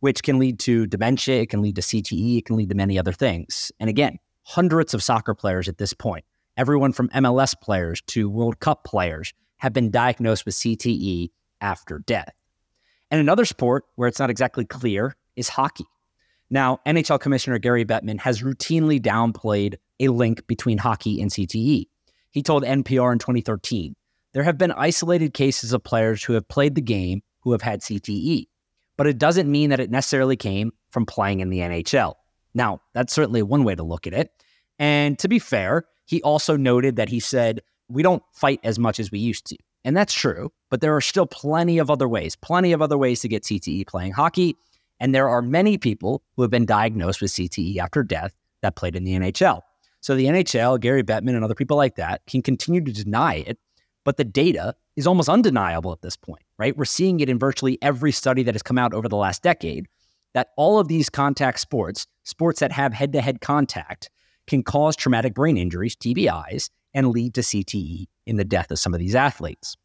which 0.00 0.22
can 0.22 0.38
lead 0.38 0.58
to 0.60 0.86
dementia, 0.86 1.42
it 1.42 1.50
can 1.50 1.62
lead 1.62 1.76
to 1.76 1.82
CTE, 1.82 2.38
it 2.38 2.46
can 2.46 2.56
lead 2.56 2.70
to 2.70 2.74
many 2.74 2.98
other 2.98 3.12
things. 3.12 3.70
And 3.78 3.88
again, 3.88 4.18
hundreds 4.50 4.94
of 4.94 5.02
soccer 5.02 5.32
players 5.32 5.68
at 5.68 5.78
this 5.78 5.92
point, 5.92 6.24
everyone 6.56 6.92
from 6.92 7.08
MLS 7.10 7.54
players 7.60 8.02
to 8.08 8.28
World 8.28 8.58
Cup 8.58 8.82
players, 8.82 9.32
have 9.58 9.72
been 9.72 9.92
diagnosed 9.92 10.44
with 10.44 10.56
CTE 10.56 11.28
after 11.60 12.00
death. 12.00 12.34
And 13.12 13.20
another 13.20 13.44
sport 13.44 13.84
where 13.94 14.08
it's 14.08 14.18
not 14.18 14.28
exactly 14.28 14.64
clear 14.64 15.14
is 15.36 15.48
hockey. 15.48 15.84
Now, 16.50 16.80
NHL 16.84 17.20
Commissioner 17.20 17.58
Gary 17.58 17.84
Bettman 17.84 18.18
has 18.18 18.42
routinely 18.42 19.00
downplayed 19.00 19.76
a 20.00 20.08
link 20.08 20.44
between 20.48 20.78
hockey 20.78 21.20
and 21.20 21.30
CTE. 21.30 21.86
He 22.32 22.42
told 22.42 22.64
NPR 22.64 23.12
in 23.12 23.20
2013 23.20 23.94
there 24.32 24.42
have 24.42 24.58
been 24.58 24.72
isolated 24.72 25.32
cases 25.32 25.72
of 25.72 25.84
players 25.84 26.24
who 26.24 26.32
have 26.32 26.48
played 26.48 26.74
the 26.74 26.80
game 26.80 27.22
who 27.40 27.52
have 27.52 27.62
had 27.62 27.82
CTE. 27.82 28.48
but 28.96 29.06
it 29.06 29.16
doesn't 29.16 29.50
mean 29.50 29.70
that 29.70 29.80
it 29.80 29.90
necessarily 29.90 30.36
came 30.36 30.72
from 30.90 31.06
playing 31.06 31.38
in 31.38 31.50
the 31.50 31.60
NHL. 31.60 32.14
Now, 32.52 32.80
that's 32.92 33.12
certainly 33.12 33.42
one 33.42 33.64
way 33.64 33.74
to 33.74 33.82
look 33.82 34.06
at 34.06 34.12
it. 34.12 34.30
And 34.80 35.18
to 35.18 35.28
be 35.28 35.38
fair, 35.38 35.84
he 36.06 36.20
also 36.22 36.56
noted 36.56 36.96
that 36.96 37.10
he 37.10 37.20
said, 37.20 37.60
we 37.88 38.02
don't 38.02 38.22
fight 38.32 38.60
as 38.64 38.78
much 38.78 38.98
as 38.98 39.12
we 39.12 39.18
used 39.18 39.46
to. 39.46 39.56
And 39.84 39.96
that's 39.96 40.12
true, 40.12 40.50
but 40.70 40.80
there 40.80 40.96
are 40.96 41.00
still 41.00 41.26
plenty 41.26 41.78
of 41.78 41.90
other 41.90 42.08
ways, 42.08 42.34
plenty 42.34 42.72
of 42.72 42.82
other 42.82 42.98
ways 42.98 43.20
to 43.20 43.28
get 43.28 43.44
CTE 43.44 43.86
playing 43.86 44.12
hockey. 44.12 44.56
And 44.98 45.14
there 45.14 45.28
are 45.28 45.42
many 45.42 45.78
people 45.78 46.22
who 46.34 46.42
have 46.42 46.50
been 46.50 46.66
diagnosed 46.66 47.20
with 47.20 47.30
CTE 47.30 47.76
after 47.76 48.02
death 48.02 48.34
that 48.62 48.76
played 48.76 48.96
in 48.96 49.04
the 49.04 49.12
NHL. 49.12 49.60
So 50.00 50.16
the 50.16 50.26
NHL, 50.26 50.80
Gary 50.80 51.02
Bettman, 51.02 51.34
and 51.34 51.44
other 51.44 51.54
people 51.54 51.76
like 51.76 51.96
that 51.96 52.22
can 52.26 52.42
continue 52.42 52.82
to 52.82 52.92
deny 52.92 53.36
it, 53.36 53.58
but 54.04 54.16
the 54.16 54.24
data 54.24 54.74
is 54.96 55.06
almost 55.06 55.28
undeniable 55.28 55.92
at 55.92 56.02
this 56.02 56.16
point, 56.16 56.42
right? 56.58 56.76
We're 56.76 56.84
seeing 56.86 57.20
it 57.20 57.28
in 57.28 57.38
virtually 57.38 57.78
every 57.82 58.12
study 58.12 58.42
that 58.44 58.54
has 58.54 58.62
come 58.62 58.78
out 58.78 58.94
over 58.94 59.08
the 59.08 59.16
last 59.16 59.42
decade 59.42 59.86
that 60.32 60.50
all 60.56 60.78
of 60.78 60.88
these 60.88 61.10
contact 61.10 61.60
sports, 61.60 62.06
sports 62.24 62.60
that 62.60 62.72
have 62.72 62.94
head 62.94 63.12
to 63.12 63.20
head 63.20 63.40
contact, 63.40 64.10
can 64.50 64.62
cause 64.64 64.96
traumatic 64.96 65.32
brain 65.32 65.56
injuries, 65.56 65.94
TBIs, 65.94 66.70
and 66.92 67.08
lead 67.10 67.34
to 67.34 67.40
CTE 67.40 68.06
in 68.26 68.36
the 68.36 68.44
death 68.44 68.70
of 68.72 68.80
some 68.80 68.92
of 68.92 68.98
these 68.98 69.14
athletes. 69.14 69.76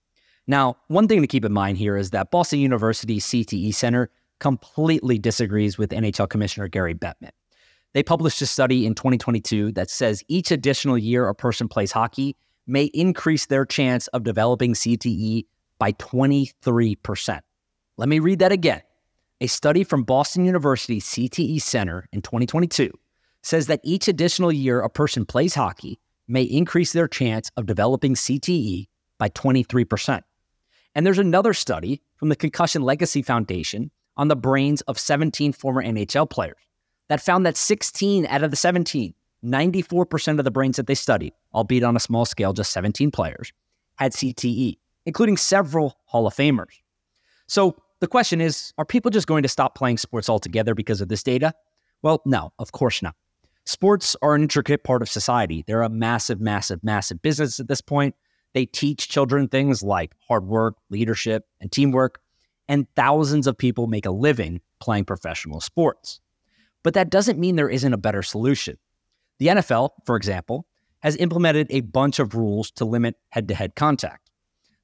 Now, 0.48 0.78
one 0.88 1.08
thing 1.08 1.22
to 1.22 1.28
keep 1.28 1.46
in 1.46 1.54
mind 1.54 1.78
here 1.78 1.96
is 1.96 2.10
that 2.10 2.32
Boston 2.32 2.60
University 2.60 3.20
CTE 3.20 3.74
Center 3.74 4.10
completely 4.40 5.20
disagrees 5.20 5.78
with 5.78 5.92
NHL 5.92 6.28
Commissioner 6.30 6.68
Gary 6.68 6.96
Bettman. 6.96 7.30
They 7.94 8.02
published 8.02 8.42
a 8.42 8.48
study 8.48 8.88
in 8.88 8.96
2022 8.96 9.72
that 9.74 9.90
says 9.90 10.24
each 10.28 10.52
additional 10.52 10.98
year 10.98 11.30
a 11.30 11.36
person 11.36 11.68
plays 11.68 11.92
hockey 11.92 12.36
may 12.66 12.86
increase 12.86 13.46
their 13.46 13.66
chance 13.66 14.08
of 14.08 14.24
developing 14.24 14.74
CTE 14.74 15.46
by 15.78 15.92
23%. 15.94 17.40
Let 17.98 18.10
me 18.10 18.20
read 18.20 18.40
that 18.40 18.52
again. 18.52 18.82
A 19.42 19.48
study 19.48 19.84
from 19.84 20.04
Boston 20.04 20.44
University 20.44 21.00
CTE 21.00 21.62
Center 21.62 22.08
in 22.12 22.24
2022 22.24 22.90
says 23.46 23.68
that 23.68 23.80
each 23.84 24.08
additional 24.08 24.52
year 24.52 24.82
a 24.82 24.90
person 24.90 25.24
plays 25.24 25.54
hockey 25.54 26.00
may 26.28 26.42
increase 26.42 26.94
their 26.94 27.08
chance 27.08 27.52
of 27.56 27.68
developing 27.68 28.16
CTE 28.16 28.88
by 29.20 29.30
23%. 29.30 30.22
And 30.96 31.06
there's 31.06 31.20
another 31.20 31.54
study 31.54 32.02
from 32.16 32.30
the 32.30 32.36
Concussion 32.36 32.82
Legacy 32.82 33.22
Foundation 33.22 33.92
on 34.18 34.30
the 34.30 34.36
brains 34.36 34.82
of 34.82 34.98
17 34.98 35.54
former 35.54 35.84
NHL 35.84 36.28
players 36.28 36.58
that 37.08 37.22
found 37.22 37.46
that 37.46 37.56
16 37.56 38.26
out 38.26 38.42
of 38.42 38.50
the 38.50 38.58
17, 38.58 39.14
94% 39.44 40.40
of 40.40 40.44
the 40.44 40.50
brains 40.50 40.78
that 40.78 40.88
they 40.88 40.96
studied, 40.96 41.34
albeit 41.54 41.84
on 41.84 41.96
a 41.96 42.00
small 42.00 42.26
scale, 42.26 42.52
just 42.52 42.72
17 42.72 43.12
players, 43.12 43.54
had 43.98 44.14
CTE, 44.14 44.78
including 45.06 45.38
several 45.38 46.00
Hall 46.06 46.26
of 46.26 46.34
Famers. 46.34 46.82
So 47.46 47.76
the 48.00 48.08
question 48.08 48.42
is 48.42 48.74
are 48.80 48.86
people 48.86 49.12
just 49.12 49.28
going 49.28 49.44
to 49.44 49.50
stop 49.50 49.76
playing 49.76 50.00
sports 50.00 50.30
altogether 50.30 50.74
because 50.74 51.00
of 51.00 51.10
this 51.10 51.22
data? 51.22 51.54
Well, 52.02 52.24
no, 52.26 52.52
of 52.58 52.72
course 52.72 53.04
not. 53.04 53.16
Sports 53.66 54.16
are 54.22 54.36
an 54.36 54.44
intricate 54.44 54.84
part 54.84 55.02
of 55.02 55.10
society. 55.10 55.64
They're 55.66 55.82
a 55.82 55.90
massive, 55.90 56.40
massive, 56.40 56.84
massive 56.84 57.22
business 57.22 57.60
at 57.60 57.68
this 57.68 57.82
point. 57.82 58.16
They 58.54 58.66
teach 58.66 59.10
children 59.10 59.48
things 59.48 59.82
like 59.82 60.14
hard 60.28 60.46
work, 60.46 60.76
leadership, 60.90 61.46
and 61.60 61.72
teamwork, 61.72 62.22
and 62.68 62.88
thousands 62.96 63.48
of 63.48 63.58
people 63.58 63.88
make 63.88 64.06
a 64.06 64.12
living 64.12 64.62
playing 64.80 65.06
professional 65.06 65.60
sports. 65.62 66.20
But 66.84 66.94
that 66.94 67.10
doesn't 67.10 67.40
mean 67.40 67.56
there 67.56 67.70
isn't 67.70 67.94
a 67.94 67.98
better 67.98 68.22
solution. 68.22 68.78
The 69.40 69.48
NFL, 69.48 69.90
for 70.06 70.16
example, 70.16 70.68
has 71.00 71.16
implemented 71.18 71.68
a 71.70 71.82
bunch 71.82 72.20
of 72.20 72.36
rules 72.36 72.72
to 72.72 72.86
limit 72.86 73.16
head 73.30 73.48
to 73.48 73.56
head 73.56 73.76
contact. 73.76 74.30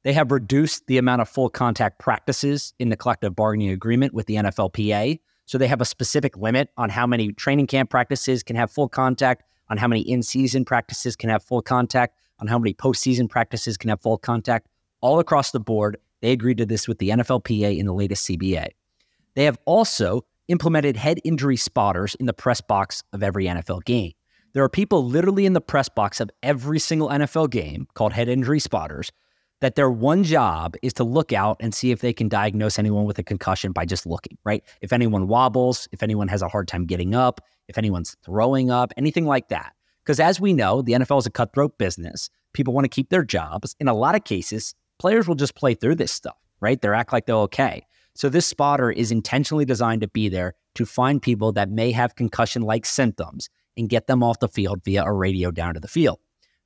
They 0.03 0.13
have 0.13 0.31
reduced 0.31 0.87
the 0.87 0.97
amount 0.97 1.21
of 1.21 1.29
full 1.29 1.49
contact 1.49 1.99
practices 1.99 2.73
in 2.79 2.89
the 2.89 2.97
collective 2.97 3.35
bargaining 3.35 3.69
agreement 3.69 4.13
with 4.13 4.25
the 4.25 4.35
NFLPA. 4.35 5.19
So 5.51 5.57
they 5.57 5.67
have 5.67 5.81
a 5.81 5.85
specific 5.85 6.37
limit 6.37 6.69
on 6.77 6.89
how 6.89 7.05
many 7.05 7.33
training 7.33 7.67
camp 7.67 7.89
practices 7.89 8.41
can 8.41 8.55
have 8.55 8.71
full 8.71 8.87
contact, 8.87 9.43
on 9.67 9.75
how 9.75 9.85
many 9.85 9.99
in 9.99 10.23
season 10.23 10.63
practices 10.63 11.17
can 11.17 11.29
have 11.29 11.43
full 11.43 11.61
contact, 11.61 12.17
on 12.39 12.47
how 12.47 12.57
many 12.57 12.73
postseason 12.73 13.29
practices 13.29 13.75
can 13.75 13.89
have 13.89 13.99
full 13.99 14.17
contact. 14.17 14.69
All 15.01 15.19
across 15.19 15.51
the 15.51 15.59
board, 15.59 15.97
they 16.21 16.31
agreed 16.31 16.57
to 16.59 16.65
this 16.65 16.87
with 16.87 16.99
the 16.99 17.09
NFLPA 17.09 17.77
in 17.77 17.85
the 17.85 17.93
latest 17.93 18.29
CBA. 18.29 18.67
They 19.35 19.43
have 19.43 19.59
also 19.65 20.21
implemented 20.47 20.95
head 20.95 21.19
injury 21.25 21.57
spotters 21.57 22.15
in 22.15 22.27
the 22.27 22.33
press 22.33 22.61
box 22.61 23.03
of 23.11 23.21
every 23.21 23.43
NFL 23.43 23.83
game. 23.83 24.13
There 24.53 24.63
are 24.63 24.69
people 24.69 25.05
literally 25.05 25.45
in 25.45 25.51
the 25.51 25.59
press 25.59 25.89
box 25.89 26.21
of 26.21 26.31
every 26.41 26.79
single 26.79 27.09
NFL 27.09 27.49
game 27.49 27.89
called 27.93 28.13
head 28.13 28.29
injury 28.29 28.61
spotters 28.61 29.11
that 29.61 29.75
their 29.75 29.89
one 29.89 30.23
job 30.23 30.75
is 30.81 30.93
to 30.93 31.03
look 31.03 31.31
out 31.31 31.57
and 31.59 31.73
see 31.73 31.91
if 31.91 32.01
they 32.01 32.11
can 32.11 32.27
diagnose 32.27 32.77
anyone 32.77 33.05
with 33.05 33.17
a 33.19 33.23
concussion 33.23 33.71
by 33.71 33.85
just 33.85 34.05
looking, 34.05 34.37
right? 34.43 34.63
If 34.81 34.91
anyone 34.91 35.27
wobbles, 35.27 35.87
if 35.91 36.03
anyone 36.03 36.27
has 36.27 36.41
a 36.41 36.47
hard 36.47 36.67
time 36.67 36.85
getting 36.85 37.15
up, 37.15 37.41
if 37.67 37.77
anyone's 37.77 38.17
throwing 38.25 38.69
up, 38.69 38.91
anything 38.97 39.25
like 39.25 39.47
that. 39.49 39.73
Because 40.03 40.19
as 40.19 40.41
we 40.41 40.51
know, 40.51 40.81
the 40.81 40.93
NFL 40.93 41.19
is 41.19 41.25
a 41.27 41.31
cutthroat 41.31 41.77
business. 41.77 42.29
People 42.53 42.73
want 42.73 42.85
to 42.85 42.89
keep 42.89 43.09
their 43.09 43.23
jobs. 43.23 43.75
In 43.79 43.87
a 43.87 43.93
lot 43.93 44.15
of 44.15 44.23
cases, 44.23 44.73
players 44.99 45.27
will 45.27 45.35
just 45.35 45.55
play 45.55 45.75
through 45.75 45.95
this 45.95 46.11
stuff, 46.11 46.37
right? 46.59 46.81
They 46.81 46.89
act 46.89 47.13
like 47.13 47.27
they're 47.27 47.35
okay. 47.35 47.85
So 48.15 48.29
this 48.29 48.47
spotter 48.47 48.91
is 48.91 49.11
intentionally 49.11 49.63
designed 49.63 50.01
to 50.01 50.07
be 50.07 50.27
there 50.27 50.55
to 50.75 50.85
find 50.85 51.21
people 51.21 51.51
that 51.53 51.69
may 51.69 51.91
have 51.91 52.15
concussion 52.15 52.63
like 52.63 52.85
symptoms 52.85 53.47
and 53.77 53.89
get 53.89 54.07
them 54.07 54.23
off 54.23 54.39
the 54.39 54.47
field 54.47 54.83
via 54.83 55.03
a 55.03 55.13
radio 55.13 55.51
down 55.51 55.75
to 55.75 55.79
the 55.79 55.87
field. 55.87 56.19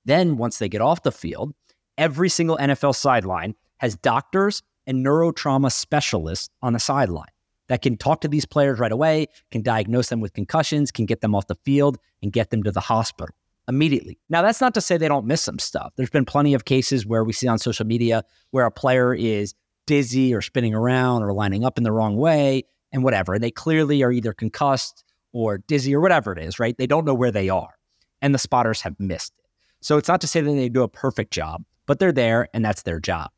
Then 0.05 0.37
once 0.37 0.59
they 0.59 0.69
get 0.69 0.81
off 0.81 1.03
the 1.03 1.11
field, 1.11 1.53
every 1.97 2.29
single 2.29 2.57
NFL 2.57 2.95
sideline 2.95 3.55
has 3.77 3.95
doctors 3.95 4.61
and 4.87 5.05
neurotrauma 5.05 5.71
specialists 5.71 6.49
on 6.61 6.73
the 6.73 6.79
sideline 6.79 7.29
that 7.67 7.81
can 7.81 7.97
talk 7.97 8.21
to 8.21 8.27
these 8.27 8.45
players 8.45 8.79
right 8.79 8.91
away, 8.91 9.27
can 9.51 9.61
diagnose 9.61 10.09
them 10.09 10.21
with 10.21 10.33
concussions, 10.33 10.91
can 10.91 11.05
get 11.05 11.21
them 11.21 11.33
off 11.33 11.47
the 11.47 11.57
field, 11.63 11.97
and 12.21 12.31
get 12.31 12.51
them 12.51 12.63
to 12.63 12.71
the 12.71 12.79
hospital 12.79 13.35
immediately. 13.67 14.19
Now, 14.29 14.41
that's 14.41 14.61
not 14.61 14.73
to 14.75 14.81
say 14.81 14.97
they 14.97 15.07
don't 15.07 15.25
miss 15.25 15.41
some 15.41 15.59
stuff. 15.59 15.93
There's 15.95 16.09
been 16.09 16.25
plenty 16.25 16.53
of 16.53 16.65
cases 16.65 17.05
where 17.05 17.23
we 17.23 17.33
see 17.33 17.47
on 17.47 17.57
social 17.57 17.85
media 17.85 18.23
where 18.51 18.65
a 18.65 18.71
player 18.71 19.13
is 19.13 19.55
dizzy 19.87 20.33
or 20.33 20.41
spinning 20.41 20.73
around 20.73 21.23
or 21.23 21.33
lining 21.33 21.63
up 21.63 21.77
in 21.77 21.83
the 21.83 21.91
wrong 21.91 22.17
way 22.17 22.63
and 22.91 23.03
whatever. 23.03 23.33
And 23.33 23.43
they 23.43 23.51
clearly 23.51 24.03
are 24.03 24.11
either 24.11 24.33
concussed 24.33 25.03
or 25.33 25.57
dizzy 25.57 25.95
or 25.95 25.99
whatever 25.99 26.31
it 26.31 26.39
is, 26.39 26.59
right? 26.59 26.77
They 26.77 26.87
don't 26.87 27.05
know 27.05 27.13
where 27.13 27.31
they 27.31 27.49
are. 27.49 27.75
And 28.21 28.33
the 28.33 28.39
spotters 28.39 28.81
have 28.81 28.99
missed 28.99 29.33
it. 29.37 29.45
So 29.81 29.97
it's 29.97 30.07
not 30.07 30.21
to 30.21 30.27
say 30.27 30.41
that 30.41 30.51
they 30.51 30.69
do 30.69 30.83
a 30.83 30.87
perfect 30.87 31.31
job, 31.31 31.63
but 31.85 31.99
they're 31.99 32.11
there 32.11 32.47
and 32.53 32.63
that's 32.63 32.83
their 32.83 32.99
job. 32.99 33.31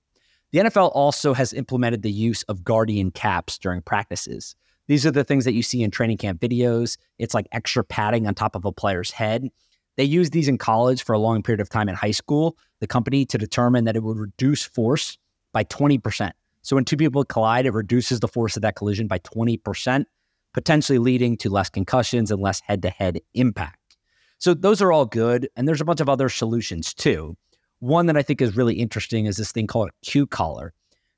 The 0.52 0.60
NFL 0.60 0.92
also 0.94 1.34
has 1.34 1.54
implemented 1.54 2.02
the 2.02 2.12
use 2.12 2.44
of 2.44 2.64
guardian 2.64 3.12
caps 3.12 3.58
during 3.58 3.82
practices. 3.82 4.56
These 4.88 5.06
are 5.06 5.12
the 5.12 5.26
things 5.26 5.44
that 5.46 5.54
you 5.54 5.62
see 5.62 5.84
in 5.84 5.92
training 5.92 6.18
camp 6.18 6.40
videos. 6.40 6.98
It's 7.20 7.34
like 7.34 7.48
extra 7.52 7.84
padding 7.84 8.26
on 8.26 8.34
top 8.34 8.56
of 8.56 8.64
a 8.64 8.72
player's 8.72 9.12
head. 9.12 9.50
They 9.98 10.06
used 10.06 10.32
these 10.32 10.48
in 10.48 10.58
college 10.58 11.04
for 11.04 11.14
a 11.14 11.20
long 11.20 11.44
period 11.44 11.60
of 11.60 11.70
time 11.70 11.90
in 11.90 11.96
high 11.96 12.12
school, 12.12 12.58
the 12.80 12.88
company 12.88 13.26
to 13.26 13.38
determine 13.38 13.86
that 13.86 13.96
it 13.96 14.04
would 14.04 14.18
reduce 14.18 14.64
force 14.64 15.18
by 15.52 15.64
20%. 15.66 16.32
So 16.62 16.76
when 16.76 16.86
two 16.86 16.98
people 16.98 17.24
collide, 17.26 17.66
it 17.66 17.74
reduces 17.74 18.20
the 18.20 18.28
force 18.28 18.56
of 18.56 18.62
that 18.62 18.76
collision 18.76 19.08
by 19.08 19.20
20%, 19.20 20.06
potentially 20.54 21.00
leading 21.00 21.36
to 21.38 21.50
less 21.50 21.70
concussions 21.70 22.32
and 22.32 22.42
less 22.42 22.62
head 22.62 22.82
to 22.84 22.90
head 22.90 23.20
impact. 23.34 23.98
So 24.38 24.54
those 24.54 24.82
are 24.82 24.92
all 24.92 25.06
good. 25.06 25.50
And 25.56 25.68
there's 25.68 25.82
a 25.82 25.86
bunch 25.86 26.00
of 26.00 26.10
other 26.10 26.30
solutions 26.30 26.94
too. 26.94 27.36
One 27.80 28.08
that 28.08 28.18
I 28.18 28.24
think 28.24 28.42
is 28.42 28.58
really 28.58 28.76
interesting 28.76 29.26
is 29.26 29.38
this 29.38 29.52
thing 29.52 29.68
called 29.68 29.90
a 29.90 30.06
Q 30.06 30.26
collar. 30.26 30.74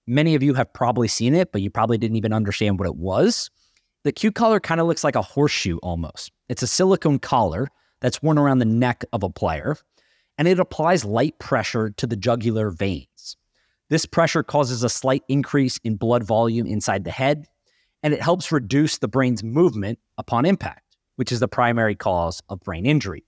Many 0.07 0.35
of 0.35 0.43
you 0.43 0.53
have 0.55 0.73
probably 0.73 1.07
seen 1.07 1.33
it, 1.33 1.51
but 1.51 1.61
you 1.61 1.69
probably 1.69 1.97
didn't 1.97 2.17
even 2.17 2.33
understand 2.33 2.79
what 2.79 2.87
it 2.87 2.95
was. 2.95 3.49
The 4.03 4.11
Q 4.11 4.31
collar 4.31 4.59
kind 4.59 4.81
of 4.81 4.87
looks 4.87 5.03
like 5.03 5.15
a 5.15 5.21
horseshoe 5.21 5.77
almost. 5.77 6.31
It's 6.49 6.63
a 6.63 6.67
silicone 6.67 7.19
collar 7.19 7.69
that's 8.01 8.21
worn 8.21 8.37
around 8.37 8.59
the 8.59 8.65
neck 8.65 9.05
of 9.13 9.23
a 9.23 9.29
player, 9.29 9.77
and 10.37 10.47
it 10.47 10.59
applies 10.59 11.05
light 11.05 11.37
pressure 11.39 11.91
to 11.91 12.07
the 12.07 12.15
jugular 12.15 12.71
veins. 12.71 13.37
This 13.89 14.05
pressure 14.05 14.43
causes 14.43 14.83
a 14.83 14.89
slight 14.89 15.23
increase 15.27 15.79
in 15.83 15.95
blood 15.95 16.23
volume 16.23 16.67
inside 16.67 17.03
the 17.03 17.11
head, 17.11 17.47
and 18.03 18.13
it 18.13 18.21
helps 18.21 18.51
reduce 18.51 18.97
the 18.97 19.07
brain's 19.07 19.43
movement 19.43 19.99
upon 20.17 20.45
impact, 20.45 20.97
which 21.15 21.31
is 21.31 21.39
the 21.39 21.47
primary 21.47 21.95
cause 21.95 22.41
of 22.49 22.59
brain 22.61 22.85
injury. 22.85 23.25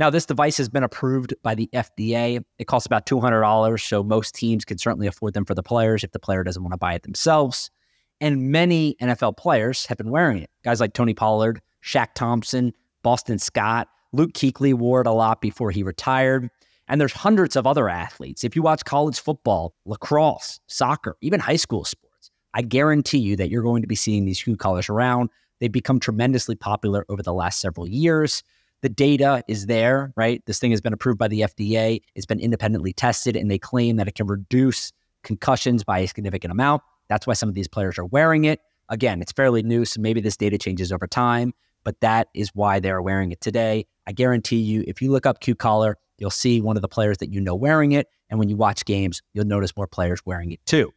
Now, 0.00 0.08
this 0.08 0.24
device 0.24 0.56
has 0.56 0.70
been 0.70 0.82
approved 0.82 1.34
by 1.42 1.54
the 1.54 1.68
FDA. 1.74 2.42
It 2.58 2.66
costs 2.66 2.86
about 2.86 3.04
$200, 3.04 3.86
so 3.86 4.02
most 4.02 4.34
teams 4.34 4.64
can 4.64 4.78
certainly 4.78 5.06
afford 5.06 5.34
them 5.34 5.44
for 5.44 5.54
the 5.54 5.62
players 5.62 6.02
if 6.02 6.12
the 6.12 6.18
player 6.18 6.42
doesn't 6.42 6.62
want 6.62 6.72
to 6.72 6.78
buy 6.78 6.94
it 6.94 7.02
themselves. 7.02 7.70
And 8.18 8.50
many 8.50 8.96
NFL 9.02 9.36
players 9.36 9.84
have 9.84 9.98
been 9.98 10.08
wearing 10.08 10.38
it. 10.38 10.48
Guys 10.64 10.80
like 10.80 10.94
Tony 10.94 11.12
Pollard, 11.12 11.60
Shaq 11.84 12.14
Thompson, 12.14 12.72
Boston 13.02 13.38
Scott, 13.38 13.88
Luke 14.14 14.32
Kuechly 14.32 14.72
wore 14.72 15.02
it 15.02 15.06
a 15.06 15.12
lot 15.12 15.42
before 15.42 15.70
he 15.70 15.82
retired. 15.82 16.48
And 16.88 16.98
there's 16.98 17.12
hundreds 17.12 17.54
of 17.54 17.66
other 17.66 17.90
athletes. 17.90 18.42
If 18.42 18.56
you 18.56 18.62
watch 18.62 18.86
college 18.86 19.20
football, 19.20 19.74
lacrosse, 19.84 20.60
soccer, 20.66 21.18
even 21.20 21.40
high 21.40 21.56
school 21.56 21.84
sports, 21.84 22.30
I 22.54 22.62
guarantee 22.62 23.18
you 23.18 23.36
that 23.36 23.50
you're 23.50 23.62
going 23.62 23.82
to 23.82 23.88
be 23.88 23.96
seeing 23.96 24.24
these 24.24 24.42
Q 24.42 24.56
collars 24.56 24.88
around. 24.88 25.28
They've 25.58 25.70
become 25.70 26.00
tremendously 26.00 26.56
popular 26.56 27.04
over 27.10 27.22
the 27.22 27.34
last 27.34 27.60
several 27.60 27.86
years. 27.86 28.42
The 28.82 28.88
data 28.88 29.44
is 29.46 29.66
there, 29.66 30.12
right? 30.16 30.42
This 30.46 30.58
thing 30.58 30.70
has 30.70 30.80
been 30.80 30.92
approved 30.92 31.18
by 31.18 31.28
the 31.28 31.42
FDA. 31.42 32.00
It's 32.14 32.26
been 32.26 32.40
independently 32.40 32.92
tested, 32.92 33.36
and 33.36 33.50
they 33.50 33.58
claim 33.58 33.96
that 33.96 34.08
it 34.08 34.14
can 34.14 34.26
reduce 34.26 34.92
concussions 35.22 35.84
by 35.84 35.98
a 35.98 36.08
significant 36.08 36.50
amount. 36.50 36.82
That's 37.08 37.26
why 37.26 37.34
some 37.34 37.48
of 37.48 37.54
these 37.54 37.68
players 37.68 37.98
are 37.98 38.06
wearing 38.06 38.44
it. 38.44 38.60
Again, 38.88 39.20
it's 39.20 39.32
fairly 39.32 39.62
new, 39.62 39.84
so 39.84 40.00
maybe 40.00 40.20
this 40.20 40.36
data 40.36 40.56
changes 40.56 40.92
over 40.92 41.06
time, 41.06 41.52
but 41.84 42.00
that 42.00 42.28
is 42.34 42.50
why 42.54 42.80
they're 42.80 43.02
wearing 43.02 43.32
it 43.32 43.40
today. 43.40 43.86
I 44.06 44.12
guarantee 44.12 44.60
you, 44.60 44.84
if 44.86 45.02
you 45.02 45.12
look 45.12 45.26
up 45.26 45.40
Q 45.40 45.54
collar, 45.54 45.96
you'll 46.18 46.30
see 46.30 46.60
one 46.60 46.76
of 46.76 46.82
the 46.82 46.88
players 46.88 47.18
that 47.18 47.30
you 47.30 47.40
know 47.40 47.54
wearing 47.54 47.92
it. 47.92 48.08
And 48.30 48.38
when 48.38 48.48
you 48.48 48.56
watch 48.56 48.84
games, 48.84 49.22
you'll 49.34 49.46
notice 49.46 49.76
more 49.76 49.86
players 49.86 50.24
wearing 50.24 50.52
it 50.52 50.64
too. 50.66 50.92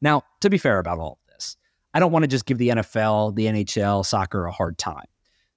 Now, 0.00 0.22
to 0.40 0.50
be 0.50 0.58
fair 0.58 0.78
about 0.78 0.98
all 0.98 1.18
of 1.20 1.34
this, 1.34 1.56
I 1.94 2.00
don't 2.00 2.12
want 2.12 2.24
to 2.24 2.28
just 2.28 2.46
give 2.46 2.58
the 2.58 2.68
NFL, 2.68 3.34
the 3.36 3.46
NHL, 3.46 4.04
soccer 4.04 4.46
a 4.46 4.52
hard 4.52 4.78
time. 4.78 5.06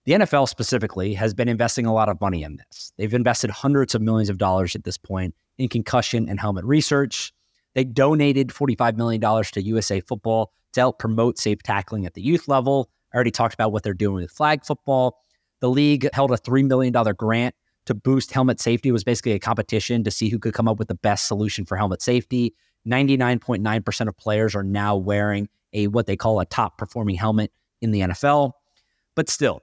The 0.05 0.13
NFL 0.13 0.47
specifically 0.47 1.15
has 1.15 1.33
been 1.33 1.47
investing 1.47 1.87
a 1.87 1.93
lot 1.93 2.09
of 2.09 2.21
money 2.21 2.43
in 2.43 2.57
this. 2.57 2.93
They've 2.97 3.13
invested 3.13 3.49
hundreds 3.49 3.95
of 3.95 4.03
millions 4.03 4.29
of 4.29 4.37
dollars 4.37 4.75
at 4.75 4.83
this 4.83 4.97
point 4.97 5.33
in 5.57 5.67
concussion 5.67 6.29
and 6.29 6.39
helmet 6.39 6.63
research. 6.63 7.33
They 7.73 7.85
donated 7.85 8.49
$45 8.49 8.97
million 8.97 9.19
to 9.43 9.61
USA 9.63 10.01
Football 10.01 10.51
to 10.73 10.79
help 10.79 10.99
promote 10.99 11.39
safe 11.39 11.63
tackling 11.63 12.05
at 12.05 12.13
the 12.13 12.21
youth 12.21 12.47
level. 12.47 12.91
I 13.13 13.15
already 13.15 13.31
talked 13.31 13.55
about 13.55 13.71
what 13.71 13.81
they're 13.81 13.95
doing 13.95 14.21
with 14.21 14.31
flag 14.31 14.63
football. 14.63 15.17
The 15.59 15.69
league 15.69 16.07
held 16.13 16.31
a 16.31 16.37
$3 16.37 16.67
million 16.67 16.93
grant 17.17 17.55
to 17.87 17.95
boost 17.95 18.31
helmet 18.31 18.59
safety. 18.59 18.89
It 18.89 18.91
was 18.91 19.03
basically 19.03 19.31
a 19.31 19.39
competition 19.39 20.03
to 20.03 20.11
see 20.11 20.29
who 20.29 20.37
could 20.37 20.53
come 20.53 20.67
up 20.67 20.77
with 20.77 20.87
the 20.87 20.95
best 20.95 21.27
solution 21.27 21.65
for 21.65 21.77
helmet 21.77 22.03
safety. 22.03 22.53
99.9% 22.87 24.07
of 24.07 24.17
players 24.17 24.53
are 24.53 24.63
now 24.63 24.95
wearing 24.95 25.49
a 25.73 25.87
what 25.87 26.05
they 26.05 26.15
call 26.15 26.39
a 26.39 26.45
top 26.45 26.77
performing 26.77 27.15
helmet 27.15 27.51
in 27.81 27.89
the 27.89 28.01
NFL. 28.01 28.51
But 29.15 29.29
still, 29.29 29.61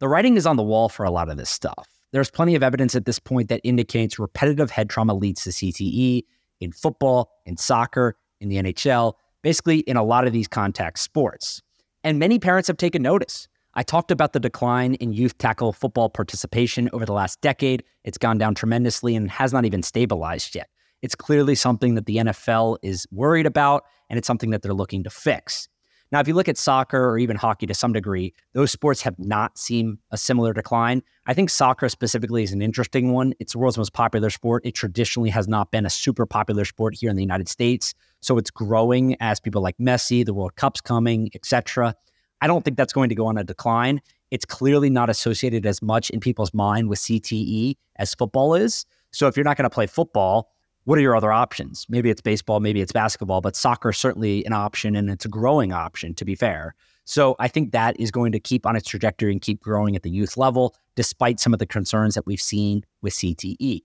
the 0.00 0.08
writing 0.08 0.36
is 0.36 0.46
on 0.46 0.56
the 0.56 0.62
wall 0.62 0.88
for 0.88 1.04
a 1.04 1.10
lot 1.10 1.28
of 1.28 1.36
this 1.36 1.50
stuff. 1.50 1.88
There's 2.12 2.30
plenty 2.30 2.54
of 2.54 2.62
evidence 2.62 2.96
at 2.96 3.04
this 3.04 3.18
point 3.18 3.48
that 3.50 3.60
indicates 3.62 4.18
repetitive 4.18 4.70
head 4.70 4.90
trauma 4.90 5.14
leads 5.14 5.44
to 5.44 5.50
CTE 5.50 6.24
in 6.60 6.72
football, 6.72 7.30
in 7.46 7.56
soccer, 7.56 8.16
in 8.40 8.48
the 8.48 8.56
NHL, 8.56 9.14
basically 9.42 9.80
in 9.80 9.96
a 9.96 10.02
lot 10.02 10.26
of 10.26 10.32
these 10.32 10.48
contact 10.48 10.98
sports. 10.98 11.62
And 12.02 12.18
many 12.18 12.38
parents 12.38 12.66
have 12.66 12.78
taken 12.78 13.02
notice. 13.02 13.46
I 13.74 13.82
talked 13.82 14.10
about 14.10 14.32
the 14.32 14.40
decline 14.40 14.94
in 14.94 15.12
youth 15.12 15.38
tackle 15.38 15.72
football 15.72 16.08
participation 16.08 16.90
over 16.92 17.06
the 17.06 17.12
last 17.12 17.40
decade. 17.40 17.84
It's 18.02 18.18
gone 18.18 18.38
down 18.38 18.54
tremendously 18.54 19.14
and 19.14 19.30
has 19.30 19.52
not 19.52 19.64
even 19.64 19.82
stabilized 19.82 20.54
yet. 20.54 20.68
It's 21.02 21.14
clearly 21.14 21.54
something 21.54 21.94
that 21.94 22.06
the 22.06 22.16
NFL 22.16 22.78
is 22.82 23.06
worried 23.12 23.46
about, 23.46 23.84
and 24.08 24.18
it's 24.18 24.26
something 24.26 24.50
that 24.50 24.62
they're 24.62 24.74
looking 24.74 25.04
to 25.04 25.10
fix. 25.10 25.68
Now, 26.12 26.18
if 26.18 26.26
you 26.26 26.34
look 26.34 26.48
at 26.48 26.58
soccer 26.58 27.08
or 27.08 27.18
even 27.18 27.36
hockey 27.36 27.66
to 27.66 27.74
some 27.74 27.92
degree, 27.92 28.34
those 28.52 28.72
sports 28.72 29.00
have 29.02 29.16
not 29.18 29.56
seen 29.56 29.98
a 30.10 30.16
similar 30.16 30.52
decline. 30.52 31.02
I 31.26 31.34
think 31.34 31.50
soccer 31.50 31.88
specifically 31.88 32.42
is 32.42 32.52
an 32.52 32.62
interesting 32.62 33.12
one. 33.12 33.32
It's 33.38 33.52
the 33.52 33.60
world's 33.60 33.78
most 33.78 33.92
popular 33.92 34.28
sport. 34.28 34.66
It 34.66 34.74
traditionally 34.74 35.30
has 35.30 35.46
not 35.46 35.70
been 35.70 35.86
a 35.86 35.90
super 35.90 36.26
popular 36.26 36.64
sport 36.64 36.96
here 36.96 37.10
in 37.10 37.16
the 37.16 37.22
United 37.22 37.48
States. 37.48 37.94
So 38.20 38.38
it's 38.38 38.50
growing 38.50 39.16
as 39.20 39.38
people 39.38 39.62
like 39.62 39.78
Messi, 39.78 40.26
the 40.26 40.34
World 40.34 40.56
Cup's 40.56 40.80
coming, 40.80 41.30
etc. 41.34 41.94
I 42.40 42.48
don't 42.48 42.64
think 42.64 42.76
that's 42.76 42.92
going 42.92 43.08
to 43.10 43.14
go 43.14 43.26
on 43.26 43.38
a 43.38 43.44
decline. 43.44 44.00
It's 44.32 44.44
clearly 44.44 44.90
not 44.90 45.10
associated 45.10 45.64
as 45.64 45.80
much 45.80 46.10
in 46.10 46.18
people's 46.18 46.52
mind 46.52 46.88
with 46.88 46.98
CTE 46.98 47.76
as 47.96 48.14
football 48.14 48.54
is. 48.54 48.84
So 49.12 49.28
if 49.28 49.36
you're 49.36 49.44
not 49.44 49.56
going 49.56 49.68
to 49.68 49.74
play 49.74 49.86
football, 49.86 50.50
what 50.84 50.98
are 50.98 51.02
your 51.02 51.16
other 51.16 51.32
options? 51.32 51.86
Maybe 51.88 52.10
it's 52.10 52.20
baseball, 52.20 52.60
maybe 52.60 52.80
it's 52.80 52.92
basketball, 52.92 53.40
but 53.40 53.56
soccer 53.56 53.90
is 53.90 53.98
certainly 53.98 54.44
an 54.46 54.52
option 54.52 54.96
and 54.96 55.10
it's 55.10 55.24
a 55.24 55.28
growing 55.28 55.72
option, 55.72 56.14
to 56.14 56.24
be 56.24 56.34
fair. 56.34 56.74
So 57.04 57.36
I 57.38 57.48
think 57.48 57.72
that 57.72 57.98
is 57.98 58.10
going 58.10 58.32
to 58.32 58.40
keep 58.40 58.66
on 58.66 58.76
its 58.76 58.88
trajectory 58.88 59.32
and 59.32 59.42
keep 59.42 59.60
growing 59.60 59.96
at 59.96 60.02
the 60.02 60.10
youth 60.10 60.36
level, 60.36 60.76
despite 60.94 61.40
some 61.40 61.52
of 61.52 61.58
the 61.58 61.66
concerns 61.66 62.14
that 62.14 62.26
we've 62.26 62.40
seen 62.40 62.84
with 63.02 63.14
CTE. 63.14 63.82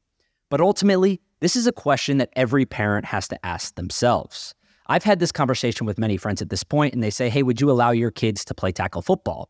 But 0.50 0.62
ultimately, 0.62 1.22
this 1.40 1.56
is 1.56 1.68
a 1.68 1.72
question 1.72 2.18
that 2.20 2.30
every 2.36 2.66
parent 2.66 3.06
has 3.06 3.28
to 3.30 3.46
ask 3.46 3.76
themselves. 3.76 4.54
I've 4.88 5.04
had 5.04 5.20
this 5.20 5.32
conversation 5.32 5.88
with 5.88 5.98
many 5.98 6.18
friends 6.18 6.42
at 6.42 6.50
this 6.50 6.64
point, 6.64 6.94
and 6.94 7.02
they 7.02 7.10
say, 7.10 7.30
Hey, 7.30 7.44
would 7.44 7.60
you 7.60 7.72
allow 7.72 7.92
your 7.92 8.12
kids 8.12 8.46
to 8.46 8.54
play 8.54 8.72
tackle 8.72 9.02
football? 9.02 9.50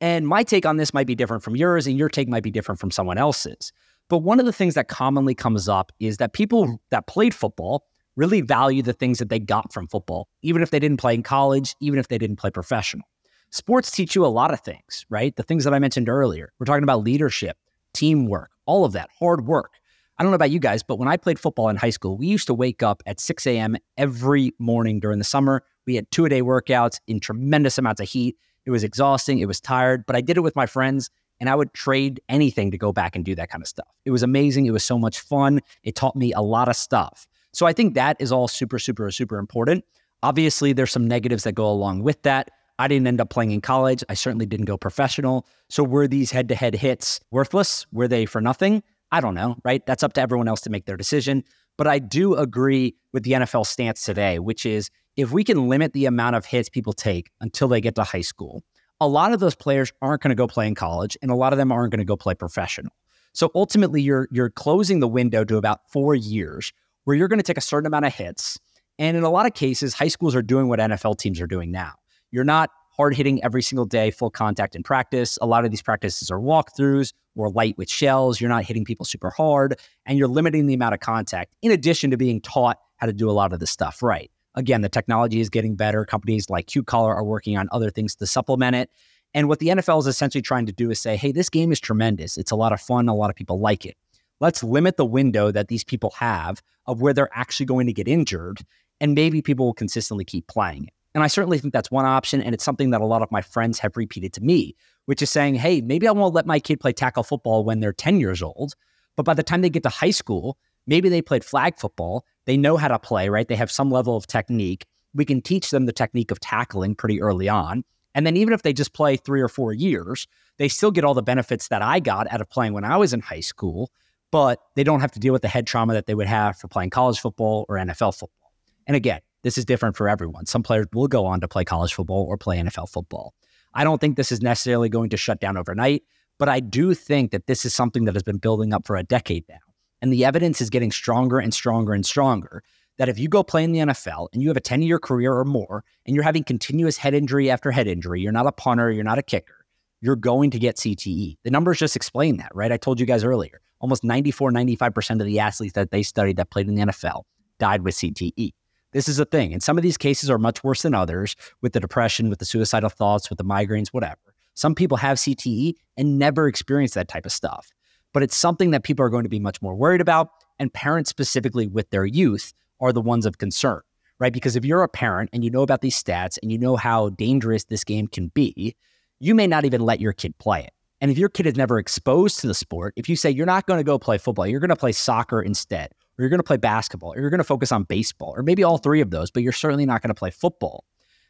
And 0.00 0.28
my 0.28 0.44
take 0.44 0.64
on 0.64 0.76
this 0.76 0.94
might 0.94 1.08
be 1.08 1.16
different 1.16 1.42
from 1.42 1.56
yours, 1.56 1.86
and 1.86 1.98
your 1.98 2.08
take 2.08 2.28
might 2.28 2.44
be 2.44 2.52
different 2.52 2.80
from 2.80 2.92
someone 2.92 3.18
else's. 3.18 3.72
But 4.08 4.18
one 4.18 4.40
of 4.40 4.46
the 4.46 4.52
things 4.52 4.74
that 4.74 4.88
commonly 4.88 5.34
comes 5.34 5.68
up 5.68 5.92
is 6.00 6.16
that 6.16 6.32
people 6.32 6.80
that 6.90 7.06
played 7.06 7.34
football 7.34 7.84
really 8.16 8.40
value 8.40 8.82
the 8.82 8.92
things 8.92 9.18
that 9.18 9.28
they 9.28 9.38
got 9.38 9.72
from 9.72 9.86
football, 9.86 10.28
even 10.42 10.62
if 10.62 10.70
they 10.70 10.78
didn't 10.78 10.96
play 10.96 11.14
in 11.14 11.22
college, 11.22 11.76
even 11.80 11.98
if 11.98 12.08
they 12.08 12.18
didn't 12.18 12.36
play 12.36 12.50
professional. 12.50 13.06
Sports 13.50 13.90
teach 13.90 14.14
you 14.14 14.26
a 14.26 14.28
lot 14.28 14.52
of 14.52 14.60
things, 14.60 15.06
right? 15.08 15.36
The 15.36 15.42
things 15.42 15.64
that 15.64 15.72
I 15.72 15.78
mentioned 15.78 16.08
earlier. 16.08 16.52
We're 16.58 16.66
talking 16.66 16.82
about 16.82 17.04
leadership, 17.04 17.56
teamwork, 17.94 18.50
all 18.66 18.84
of 18.84 18.92
that, 18.92 19.08
hard 19.18 19.46
work. 19.46 19.72
I 20.18 20.22
don't 20.22 20.32
know 20.32 20.36
about 20.36 20.50
you 20.50 20.58
guys, 20.58 20.82
but 20.82 20.98
when 20.98 21.06
I 21.06 21.16
played 21.16 21.38
football 21.38 21.68
in 21.68 21.76
high 21.76 21.90
school, 21.90 22.16
we 22.16 22.26
used 22.26 22.48
to 22.48 22.54
wake 22.54 22.82
up 22.82 23.02
at 23.06 23.20
6 23.20 23.46
a.m. 23.46 23.76
every 23.96 24.52
morning 24.58 25.00
during 25.00 25.18
the 25.18 25.24
summer. 25.24 25.62
We 25.86 25.94
had 25.94 26.10
two 26.10 26.24
a 26.24 26.28
day 26.28 26.42
workouts 26.42 26.98
in 27.06 27.20
tremendous 27.20 27.78
amounts 27.78 28.00
of 28.00 28.08
heat. 28.08 28.36
It 28.66 28.70
was 28.70 28.82
exhausting, 28.82 29.38
it 29.38 29.46
was 29.46 29.60
tired, 29.60 30.04
but 30.06 30.16
I 30.16 30.20
did 30.20 30.36
it 30.36 30.40
with 30.40 30.56
my 30.56 30.66
friends 30.66 31.08
and 31.40 31.48
I 31.48 31.54
would 31.54 31.72
trade 31.74 32.20
anything 32.28 32.70
to 32.70 32.78
go 32.78 32.92
back 32.92 33.14
and 33.14 33.24
do 33.24 33.34
that 33.34 33.50
kind 33.50 33.62
of 33.62 33.68
stuff. 33.68 33.88
It 34.04 34.10
was 34.10 34.22
amazing. 34.22 34.66
It 34.66 34.72
was 34.72 34.84
so 34.84 34.98
much 34.98 35.20
fun. 35.20 35.60
It 35.82 35.94
taught 35.94 36.16
me 36.16 36.32
a 36.32 36.40
lot 36.40 36.68
of 36.68 36.76
stuff. 36.76 37.26
So 37.52 37.66
I 37.66 37.72
think 37.72 37.94
that 37.94 38.16
is 38.20 38.32
all 38.32 38.48
super, 38.48 38.78
super, 38.78 39.10
super 39.10 39.38
important. 39.38 39.84
Obviously, 40.22 40.72
there's 40.72 40.90
some 40.90 41.06
negatives 41.06 41.44
that 41.44 41.52
go 41.52 41.68
along 41.68 42.02
with 42.02 42.22
that. 42.22 42.50
I 42.78 42.86
didn't 42.86 43.06
end 43.06 43.20
up 43.20 43.30
playing 43.30 43.50
in 43.50 43.60
college. 43.60 44.04
I 44.08 44.14
certainly 44.14 44.46
didn't 44.46 44.66
go 44.66 44.76
professional. 44.76 45.46
So 45.68 45.82
were 45.82 46.06
these 46.06 46.30
head 46.30 46.48
to 46.48 46.54
head 46.54 46.74
hits 46.74 47.20
worthless? 47.30 47.86
Were 47.92 48.08
they 48.08 48.24
for 48.24 48.40
nothing? 48.40 48.82
I 49.10 49.20
don't 49.20 49.34
know, 49.34 49.56
right? 49.64 49.84
That's 49.86 50.02
up 50.02 50.12
to 50.14 50.20
everyone 50.20 50.48
else 50.48 50.60
to 50.62 50.70
make 50.70 50.86
their 50.86 50.96
decision. 50.96 51.42
But 51.76 51.86
I 51.86 51.98
do 51.98 52.34
agree 52.34 52.94
with 53.12 53.22
the 53.22 53.32
NFL 53.32 53.66
stance 53.66 54.04
today, 54.04 54.38
which 54.38 54.66
is 54.66 54.90
if 55.16 55.32
we 55.32 55.42
can 55.42 55.68
limit 55.68 55.92
the 55.92 56.06
amount 56.06 56.36
of 56.36 56.44
hits 56.44 56.68
people 56.68 56.92
take 56.92 57.30
until 57.40 57.68
they 57.68 57.80
get 57.80 57.94
to 57.96 58.04
high 58.04 58.20
school, 58.20 58.62
a 59.00 59.08
lot 59.08 59.32
of 59.32 59.40
those 59.40 59.54
players 59.54 59.92
aren't 60.02 60.22
going 60.22 60.30
to 60.30 60.34
go 60.34 60.46
play 60.46 60.66
in 60.66 60.74
college 60.74 61.16
and 61.22 61.30
a 61.30 61.34
lot 61.34 61.52
of 61.52 61.56
them 61.56 61.70
aren't 61.70 61.90
going 61.90 61.98
to 61.98 62.04
go 62.04 62.16
play 62.16 62.34
professional. 62.34 62.92
So 63.32 63.50
ultimately 63.54 64.02
you're 64.02 64.28
you're 64.30 64.50
closing 64.50 65.00
the 65.00 65.08
window 65.08 65.44
to 65.44 65.56
about 65.56 65.80
4 65.90 66.14
years 66.14 66.72
where 67.04 67.16
you're 67.16 67.28
going 67.28 67.38
to 67.38 67.44
take 67.44 67.58
a 67.58 67.62
certain 67.62 67.86
amount 67.86 68.06
of 68.06 68.14
hits 68.14 68.58
and 68.98 69.16
in 69.16 69.22
a 69.22 69.30
lot 69.30 69.46
of 69.46 69.54
cases 69.54 69.94
high 69.94 70.08
schools 70.08 70.34
are 70.34 70.42
doing 70.42 70.68
what 70.68 70.80
NFL 70.80 71.18
teams 71.18 71.40
are 71.40 71.46
doing 71.46 71.70
now. 71.70 71.92
You're 72.30 72.44
not 72.44 72.70
hard 72.96 73.14
hitting 73.14 73.42
every 73.44 73.62
single 73.62 73.84
day, 73.84 74.10
full 74.10 74.30
contact 74.30 74.74
in 74.74 74.82
practice. 74.82 75.38
A 75.40 75.46
lot 75.46 75.64
of 75.64 75.70
these 75.70 75.82
practices 75.82 76.30
are 76.32 76.40
walkthroughs 76.40 77.12
or 77.36 77.48
light 77.50 77.78
with 77.78 77.88
shells. 77.88 78.40
You're 78.40 78.50
not 78.50 78.64
hitting 78.64 78.84
people 78.84 79.06
super 79.06 79.30
hard 79.30 79.78
and 80.04 80.18
you're 80.18 80.26
limiting 80.26 80.66
the 80.66 80.74
amount 80.74 80.94
of 80.94 81.00
contact 81.00 81.54
in 81.62 81.70
addition 81.70 82.10
to 82.10 82.16
being 82.16 82.40
taught 82.40 82.78
how 82.96 83.06
to 83.06 83.12
do 83.12 83.30
a 83.30 83.32
lot 83.32 83.52
of 83.52 83.60
this 83.60 83.70
stuff 83.70 84.02
right. 84.02 84.30
Again, 84.58 84.80
the 84.80 84.88
technology 84.88 85.40
is 85.40 85.48
getting 85.48 85.76
better. 85.76 86.04
Companies 86.04 86.50
like 86.50 86.66
Q 86.66 86.82
Collar 86.82 87.14
are 87.14 87.22
working 87.22 87.56
on 87.56 87.68
other 87.70 87.90
things 87.90 88.16
to 88.16 88.26
supplement 88.26 88.74
it. 88.74 88.90
And 89.32 89.46
what 89.48 89.60
the 89.60 89.68
NFL 89.68 90.00
is 90.00 90.08
essentially 90.08 90.42
trying 90.42 90.66
to 90.66 90.72
do 90.72 90.90
is 90.90 91.00
say, 91.00 91.16
hey, 91.16 91.30
this 91.30 91.48
game 91.48 91.70
is 91.70 91.78
tremendous. 91.78 92.36
It's 92.36 92.50
a 92.50 92.56
lot 92.56 92.72
of 92.72 92.80
fun. 92.80 93.08
A 93.08 93.14
lot 93.14 93.30
of 93.30 93.36
people 93.36 93.60
like 93.60 93.86
it. 93.86 93.96
Let's 94.40 94.64
limit 94.64 94.96
the 94.96 95.04
window 95.04 95.52
that 95.52 95.68
these 95.68 95.84
people 95.84 96.10
have 96.18 96.60
of 96.86 97.00
where 97.00 97.12
they're 97.12 97.30
actually 97.32 97.66
going 97.66 97.86
to 97.86 97.92
get 97.92 98.08
injured. 98.08 98.62
And 99.00 99.14
maybe 99.14 99.42
people 99.42 99.66
will 99.66 99.74
consistently 99.74 100.24
keep 100.24 100.48
playing 100.48 100.84
it. 100.84 100.92
And 101.14 101.22
I 101.22 101.28
certainly 101.28 101.58
think 101.58 101.72
that's 101.72 101.92
one 101.92 102.04
option. 102.04 102.42
And 102.42 102.52
it's 102.52 102.64
something 102.64 102.90
that 102.90 103.00
a 103.00 103.06
lot 103.06 103.22
of 103.22 103.30
my 103.30 103.42
friends 103.42 103.78
have 103.78 103.96
repeated 103.96 104.32
to 104.32 104.40
me, 104.40 104.74
which 105.04 105.22
is 105.22 105.30
saying, 105.30 105.54
hey, 105.54 105.82
maybe 105.82 106.08
I 106.08 106.12
won't 106.12 106.34
let 106.34 106.46
my 106.46 106.58
kid 106.58 106.80
play 106.80 106.92
tackle 106.92 107.22
football 107.22 107.62
when 107.62 107.78
they're 107.78 107.92
10 107.92 108.18
years 108.18 108.42
old. 108.42 108.74
But 109.14 109.24
by 109.24 109.34
the 109.34 109.44
time 109.44 109.62
they 109.62 109.70
get 109.70 109.84
to 109.84 109.88
high 109.88 110.10
school, 110.10 110.58
maybe 110.88 111.08
they 111.08 111.22
played 111.22 111.44
flag 111.44 111.76
football 111.78 112.24
they 112.48 112.56
know 112.56 112.78
how 112.78 112.88
to 112.88 112.98
play, 112.98 113.28
right? 113.28 113.46
They 113.46 113.56
have 113.56 113.70
some 113.70 113.90
level 113.90 114.16
of 114.16 114.26
technique. 114.26 114.86
We 115.12 115.26
can 115.26 115.42
teach 115.42 115.70
them 115.70 115.84
the 115.84 115.92
technique 115.92 116.30
of 116.30 116.40
tackling 116.40 116.94
pretty 116.94 117.20
early 117.20 117.46
on. 117.46 117.84
And 118.14 118.26
then 118.26 118.38
even 118.38 118.54
if 118.54 118.62
they 118.62 118.72
just 118.72 118.94
play 118.94 119.18
three 119.18 119.42
or 119.42 119.48
four 119.48 119.74
years, 119.74 120.26
they 120.56 120.66
still 120.66 120.90
get 120.90 121.04
all 121.04 121.12
the 121.12 121.22
benefits 121.22 121.68
that 121.68 121.82
I 121.82 122.00
got 122.00 122.26
out 122.32 122.40
of 122.40 122.48
playing 122.48 122.72
when 122.72 122.84
I 122.84 122.96
was 122.96 123.12
in 123.12 123.20
high 123.20 123.40
school, 123.40 123.92
but 124.32 124.60
they 124.76 124.82
don't 124.82 125.00
have 125.00 125.12
to 125.12 125.20
deal 125.20 125.34
with 125.34 125.42
the 125.42 125.48
head 125.48 125.66
trauma 125.66 125.92
that 125.92 126.06
they 126.06 126.14
would 126.14 126.26
have 126.26 126.56
for 126.56 126.68
playing 126.68 126.88
college 126.88 127.20
football 127.20 127.66
or 127.68 127.76
NFL 127.76 128.18
football. 128.18 128.50
And 128.86 128.96
again, 128.96 129.20
this 129.42 129.58
is 129.58 129.66
different 129.66 129.94
for 129.94 130.08
everyone. 130.08 130.46
Some 130.46 130.62
players 130.62 130.86
will 130.94 131.06
go 131.06 131.26
on 131.26 131.42
to 131.42 131.48
play 131.48 131.66
college 131.66 131.92
football 131.92 132.24
or 132.24 132.38
play 132.38 132.56
NFL 132.56 132.88
football. 132.88 133.34
I 133.74 133.84
don't 133.84 134.00
think 134.00 134.16
this 134.16 134.32
is 134.32 134.40
necessarily 134.40 134.88
going 134.88 135.10
to 135.10 135.18
shut 135.18 135.38
down 135.38 135.58
overnight, 135.58 136.02
but 136.38 136.48
I 136.48 136.60
do 136.60 136.94
think 136.94 137.30
that 137.32 137.46
this 137.46 137.66
is 137.66 137.74
something 137.74 138.06
that 138.06 138.14
has 138.14 138.22
been 138.22 138.38
building 138.38 138.72
up 138.72 138.86
for 138.86 138.96
a 138.96 139.02
decade 139.02 139.44
now. 139.50 139.58
And 140.00 140.12
the 140.12 140.24
evidence 140.24 140.60
is 140.60 140.70
getting 140.70 140.92
stronger 140.92 141.38
and 141.38 141.52
stronger 141.52 141.92
and 141.92 142.06
stronger 142.06 142.62
that 142.98 143.08
if 143.08 143.18
you 143.18 143.28
go 143.28 143.42
play 143.42 143.64
in 143.64 143.72
the 143.72 143.80
NFL 143.80 144.28
and 144.32 144.42
you 144.42 144.48
have 144.48 144.56
a 144.56 144.60
10 144.60 144.82
year 144.82 144.98
career 144.98 145.32
or 145.32 145.44
more, 145.44 145.84
and 146.06 146.14
you're 146.14 146.24
having 146.24 146.44
continuous 146.44 146.96
head 146.96 147.14
injury 147.14 147.50
after 147.50 147.70
head 147.70 147.86
injury, 147.86 148.20
you're 148.20 148.32
not 148.32 148.46
a 148.46 148.52
punter, 148.52 148.90
you're 148.90 149.04
not 149.04 149.18
a 149.18 149.22
kicker, 149.22 149.64
you're 150.00 150.16
going 150.16 150.50
to 150.50 150.58
get 150.58 150.76
CTE. 150.76 151.36
The 151.44 151.50
numbers 151.50 151.78
just 151.78 151.96
explain 151.96 152.36
that, 152.38 152.50
right? 152.54 152.72
I 152.72 152.76
told 152.76 153.00
you 153.00 153.06
guys 153.06 153.24
earlier 153.24 153.60
almost 153.80 154.04
94, 154.04 154.50
95% 154.50 155.20
of 155.20 155.26
the 155.26 155.38
athletes 155.38 155.74
that 155.74 155.90
they 155.90 156.02
studied 156.02 156.36
that 156.36 156.50
played 156.50 156.68
in 156.68 156.74
the 156.74 156.86
NFL 156.86 157.22
died 157.58 157.82
with 157.82 157.94
CTE. 157.94 158.52
This 158.92 159.08
is 159.08 159.18
a 159.18 159.24
thing. 159.24 159.52
And 159.52 159.62
some 159.62 159.76
of 159.76 159.82
these 159.82 159.96
cases 159.96 160.30
are 160.30 160.38
much 160.38 160.64
worse 160.64 160.82
than 160.82 160.94
others 160.94 161.36
with 161.60 161.74
the 161.74 161.80
depression, 161.80 162.30
with 162.30 162.38
the 162.38 162.44
suicidal 162.44 162.88
thoughts, 162.88 163.28
with 163.28 163.38
the 163.38 163.44
migraines, 163.44 163.88
whatever. 163.88 164.18
Some 164.54 164.74
people 164.74 164.96
have 164.96 165.18
CTE 165.18 165.74
and 165.96 166.18
never 166.18 166.48
experience 166.48 166.94
that 166.94 167.08
type 167.08 167.26
of 167.26 167.32
stuff 167.32 167.70
but 168.18 168.24
it's 168.24 168.34
something 168.34 168.72
that 168.72 168.82
people 168.82 169.06
are 169.06 169.10
going 169.10 169.22
to 169.22 169.28
be 169.28 169.38
much 169.38 169.62
more 169.62 169.76
worried 169.76 170.00
about. 170.00 170.30
And 170.58 170.74
parents, 170.74 171.08
specifically 171.08 171.68
with 171.68 171.88
their 171.90 172.04
youth, 172.04 172.52
are 172.80 172.92
the 172.92 173.00
ones 173.00 173.24
of 173.26 173.38
concern, 173.38 173.80
right? 174.18 174.32
Because 174.32 174.56
if 174.56 174.64
you're 174.64 174.82
a 174.82 174.88
parent 174.88 175.30
and 175.32 175.44
you 175.44 175.52
know 175.52 175.62
about 175.62 175.82
these 175.82 176.02
stats 176.02 176.36
and 176.42 176.50
you 176.50 176.58
know 176.58 176.74
how 176.74 177.10
dangerous 177.10 177.62
this 177.62 177.84
game 177.84 178.08
can 178.08 178.26
be, 178.34 178.74
you 179.20 179.36
may 179.36 179.46
not 179.46 179.64
even 179.64 179.82
let 179.82 180.00
your 180.00 180.12
kid 180.12 180.36
play 180.38 180.64
it. 180.64 180.72
And 181.00 181.12
if 181.12 181.16
your 181.16 181.28
kid 181.28 181.46
is 181.46 181.54
never 181.54 181.78
exposed 181.78 182.40
to 182.40 182.48
the 182.48 182.54
sport, 182.54 182.92
if 182.96 183.08
you 183.08 183.14
say 183.14 183.30
you're 183.30 183.46
not 183.46 183.68
going 183.68 183.78
to 183.78 183.84
go 183.84 184.00
play 184.00 184.18
football, 184.18 184.48
you're 184.48 184.58
going 184.58 184.68
to 184.70 184.74
play 184.74 184.90
soccer 184.90 185.40
instead, 185.40 185.92
or 186.18 186.24
you're 186.24 186.28
going 186.28 186.40
to 186.40 186.42
play 186.42 186.56
basketball, 186.56 187.12
or 187.14 187.20
you're 187.20 187.30
going 187.30 187.38
to 187.38 187.44
focus 187.44 187.70
on 187.70 187.84
baseball, 187.84 188.34
or 188.36 188.42
maybe 188.42 188.64
all 188.64 188.78
three 188.78 189.00
of 189.00 189.12
those, 189.12 189.30
but 189.30 189.44
you're 189.44 189.52
certainly 189.52 189.86
not 189.86 190.02
going 190.02 190.12
to 190.12 190.18
play 190.18 190.32
football, 190.32 190.84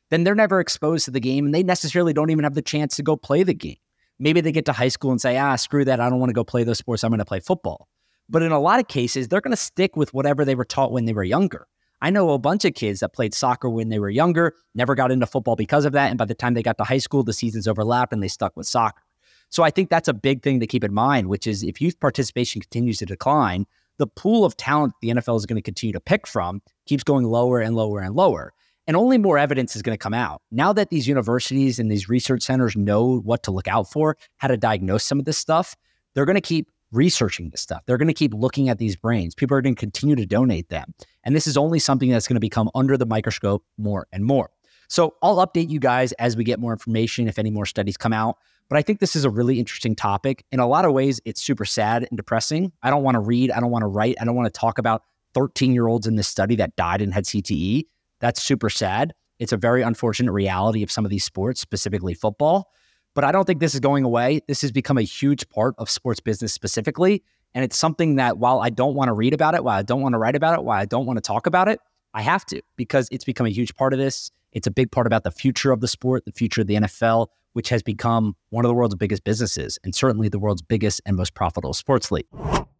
then 0.09 0.25
they're 0.25 0.35
never 0.35 0.59
exposed 0.59 1.05
to 1.05 1.11
the 1.11 1.21
game 1.21 1.45
and 1.45 1.55
they 1.55 1.63
necessarily 1.63 2.15
don't 2.15 2.31
even 2.31 2.45
have 2.45 2.55
the 2.55 2.63
chance 2.63 2.97
to 2.97 3.03
go 3.03 3.15
play 3.15 3.43
the 3.43 3.53
game. 3.53 3.77
Maybe 4.19 4.41
they 4.41 4.53
get 4.53 4.65
to 4.67 4.73
high 4.73 4.89
school 4.89 5.11
and 5.11 5.21
say, 5.21 5.39
ah, 5.39 5.57
screw 5.57 5.85
that. 5.85 6.01
I 6.01 6.09
don't 6.11 6.19
want 6.19 6.31
to 6.31 6.35
go 6.35 6.45
play 6.45 6.65
those 6.65 6.79
sports. 6.79 7.05
I'm 7.05 7.11
going 7.11 7.19
to 7.19 7.25
play 7.25 7.41
football. 7.41 7.89
But 8.29 8.43
in 8.43 8.53
a 8.53 8.61
lot 8.61 8.81
of 8.81 8.89
cases, 8.89 9.29
they're 9.29 9.41
going 9.41 9.53
to 9.53 9.57
stick 9.57 9.97
with 9.97 10.13
whatever 10.13 10.45
they 10.45 10.55
were 10.55 10.65
taught 10.65 10.93
when 10.93 11.07
they 11.07 11.13
were 11.13 11.25
younger. 11.25 11.67
I 12.01 12.11
know 12.11 12.31
a 12.31 12.39
bunch 12.39 12.65
of 12.65 12.75
kids 12.75 13.01
that 13.01 13.13
played 13.13 13.35
soccer 13.35 13.69
when 13.69 13.89
they 13.89 13.99
were 13.99 14.11
younger, 14.11 14.55
never 14.75 14.95
got 14.95 15.11
into 15.11 15.27
football 15.27 15.57
because 15.57 15.85
of 15.85 15.93
that. 15.93 16.11
And 16.11 16.19
by 16.19 16.27
the 16.27 16.35
time 16.35 16.55
they 16.55 16.63
got 16.63 16.79
to 16.79 16.85
high 16.85 16.99
school, 16.99 17.25
the 17.25 17.33
seasons 17.33 17.67
overlapped 17.67 18.13
and 18.13 18.23
they 18.23 18.29
stuck 18.29 18.57
with 18.57 18.67
soccer. 18.67 19.03
So 19.51 19.63
I 19.63 19.71
think 19.71 19.89
that's 19.89 20.09
a 20.09 20.15
big 20.15 20.43
thing 20.43 20.61
to 20.61 20.67
keep 20.67 20.85
in 20.85 20.93
mind, 20.93 21.29
which 21.29 21.47
is 21.47 21.63
if 21.63 21.81
youth 21.81 21.99
participation 21.99 22.61
continues 22.61 22.99
to 22.99 23.07
decline, 23.07 23.67
the 23.97 24.07
pool 24.07 24.45
of 24.45 24.57
talent 24.57 24.93
the 25.01 25.09
NFL 25.09 25.37
is 25.39 25.47
going 25.47 25.57
to 25.57 25.63
continue 25.63 25.93
to 25.93 26.01
pick 26.01 26.27
from 26.27 26.63
keeps 26.87 27.03
going 27.03 27.25
lower 27.25 27.61
and 27.61 27.75
lower 27.75 28.01
and 28.01 28.15
lower. 28.15 28.53
And 28.89 28.97
only 28.97 29.19
more 29.19 29.37
evidence 29.37 29.77
is 29.77 29.83
going 29.83 29.97
to 29.97 30.03
come 30.03 30.15
out. 30.15 30.41
Now 30.51 30.73
that 30.73 30.89
these 30.89 31.07
universities 31.07 31.79
and 31.79 31.93
these 31.93 32.09
research 32.09 32.43
centers 32.43 32.75
know 32.75 33.21
what 33.21 33.43
to 33.43 33.51
look 33.51 33.69
out 33.69 33.93
for, 33.93 34.17
how 34.39 34.49
to 34.49 34.57
diagnose 34.57 35.05
some 35.05 35.19
of 35.19 35.27
this 35.27 35.37
stuff, 35.37 35.77
they're 36.15 36.25
going 36.25 36.35
to 36.35 36.41
keep 36.41 36.71
researching 36.91 37.51
this 37.51 37.61
stuff. 37.61 37.83
They're 37.87 37.99
going 37.99 38.09
to 38.09 38.15
keep 38.15 38.33
looking 38.33 38.71
at 38.71 38.79
these 38.79 38.97
brains. 38.97 39.35
People 39.35 39.57
are 39.59 39.61
going 39.61 39.75
to 39.75 39.79
continue 39.79 40.17
to 40.17 40.25
donate 40.25 40.71
them. 40.71 40.95
And 41.23 41.37
this 41.37 41.47
is 41.47 41.59
only 41.59 41.79
something 41.79 42.09
that's 42.09 42.27
going 42.27 42.37
to 42.37 42.41
become 42.41 42.71
under 42.75 42.97
the 42.97 43.05
microscope 43.05 43.63
more 43.77 44.07
and 44.11 44.25
more. 44.25 44.51
So 44.89 45.15
I'll 45.23 45.47
update 45.47 45.69
you 45.69 45.81
guys 45.81 46.13
as 46.13 46.35
we 46.35 46.45
get 46.45 46.59
more 46.59 46.73
information, 46.73 47.29
if 47.29 47.39
any 47.39 47.51
more 47.51 47.67
studies 47.67 47.99
come 47.99 48.15
out. 48.15 48.39
But 48.71 48.79
I 48.79 48.83
think 48.83 49.01
this 49.01 49.15
is 49.15 49.27
a 49.27 49.31
really 49.31 49.59
interesting 49.59 49.95
topic. 49.95 50.47
In 50.51 50.61
a 50.61 50.67
lot 50.67 50.87
of 50.87 50.93
ways, 50.93 51.21
it's 51.27 51.43
super 51.43 51.67
sad 51.67 52.07
and 52.11 52.17
depressing. 52.17 52.73
I 52.83 52.89
don't 52.89 53.03
want 53.03 53.17
to 53.17 53.21
read, 53.21 53.51
I 53.51 53.61
don't 53.61 53.71
want 53.71 53.83
to 53.83 53.87
write, 53.87 54.17
I 54.19 54.25
don't 54.25 54.35
want 54.35 54.53
to 54.53 54.59
talk 54.59 54.79
about 54.79 55.03
13 55.35 55.75
year 55.75 55.89
olds 55.89 56.07
in 56.07 56.17
this 56.17 56.27
study 56.27 56.57
that 56.57 56.75
died 56.77 57.03
and 57.03 57.13
had 57.13 57.25
CTE. 57.25 57.85
That's 58.21 58.43
super 58.43 58.71
sad. 58.71 59.15
It's 59.39 59.53
a 59.53 59.57
very 59.57 59.83
unfortunate 59.83 60.33
reality 60.33 60.83
of 60.83 60.91
some 60.91 61.05
of 61.05 61.11
these 61.11 61.25
sports, 61.25 61.61
specifically 61.61 62.15
football. 62.15 62.71
But 63.15 63.25
I 63.25 63.33
don't 63.33 63.45
think 63.45 63.61
this 63.61 63.75
is 63.75 63.81
going 63.81 64.05
away. 64.05 64.41
This 64.49 64.61
has 64.63 64.73
become 64.73 64.99
a 64.99 65.03
huge 65.03 65.49
part 65.49 65.75
of 65.79 65.89
sports 65.89 66.21
business 66.21 66.53
specifically. 66.53 67.23
And 67.55 67.65
it's 67.65 67.77
something 67.77 68.17
that 68.17 68.39
while 68.39 68.61
I 68.61 68.71
don't 68.71 68.95
want 68.95 69.09
to 69.09 69.13
read 69.13 69.33
about 69.33 69.55
it, 69.55 69.65
while 69.65 69.79
I 69.79 69.83
don't 69.83 70.03
want 70.03 70.13
to 70.13 70.19
write 70.19 70.37
about 70.37 70.59
it, 70.59 70.65
while 70.65 70.79
I 70.79 70.85
don't 70.85 71.07
want 71.07 71.17
to 71.17 71.21
talk 71.21 71.47
about 71.47 71.69
it, 71.69 71.81
I 72.15 72.23
have 72.23 72.45
to 72.47 72.61
because 72.77 73.09
it's 73.11 73.25
become 73.25 73.47
a 73.47 73.51
huge 73.51 73.75
part 73.75 73.93
of 73.93 73.99
this. 73.99 74.31
It's 74.53 74.67
a 74.67 74.71
big 74.71 74.91
part 74.91 75.07
about 75.07 75.25
the 75.25 75.31
future 75.31 75.73
of 75.73 75.81
the 75.81 75.89
sport, 75.89 76.25
the 76.25 76.33
future 76.33 76.63
of 76.63 76.67
the 76.67 76.75
NFL, 76.75 77.29
which 77.53 77.69
has 77.69 77.83
become 77.83 78.35
one 78.51 78.65
of 78.65 78.69
the 78.69 78.75
world's 78.75 78.95
biggest 78.95 79.25
businesses 79.25 79.79
and 79.85 79.95
certainly 79.95 80.29
the 80.29 80.39
world's 80.39 80.63
biggest 80.63 81.01
and 81.07 81.17
most 81.17 81.35
profitable 81.35 81.75
sports 81.75 82.11
league. 82.11 82.27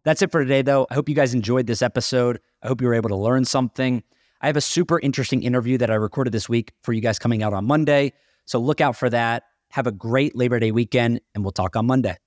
That's 0.03 0.21
it 0.21 0.31
for 0.31 0.41
today, 0.41 0.61
though. 0.61 0.87
I 0.89 0.93
hope 0.93 1.09
you 1.09 1.15
guys 1.15 1.33
enjoyed 1.33 1.67
this 1.67 1.81
episode. 1.81 2.39
I 2.63 2.67
hope 2.67 2.81
you 2.81 2.87
were 2.87 2.93
able 2.93 3.09
to 3.09 3.15
learn 3.15 3.45
something. 3.45 4.03
I 4.41 4.47
have 4.47 4.57
a 4.57 4.61
super 4.61 4.99
interesting 4.99 5.43
interview 5.43 5.77
that 5.79 5.89
I 5.89 5.95
recorded 5.95 6.31
this 6.31 6.47
week 6.47 6.71
for 6.83 6.93
you 6.93 7.01
guys 7.01 7.19
coming 7.19 7.43
out 7.43 7.53
on 7.53 7.65
Monday. 7.65 8.13
So 8.45 8.59
look 8.59 8.81
out 8.81 8.95
for 8.95 9.09
that. 9.09 9.43
Have 9.71 9.85
a 9.85 9.91
great 9.91 10.35
Labor 10.35 10.59
Day 10.59 10.71
weekend, 10.71 11.21
and 11.35 11.43
we'll 11.43 11.51
talk 11.51 11.75
on 11.75 11.85
Monday. 11.85 12.17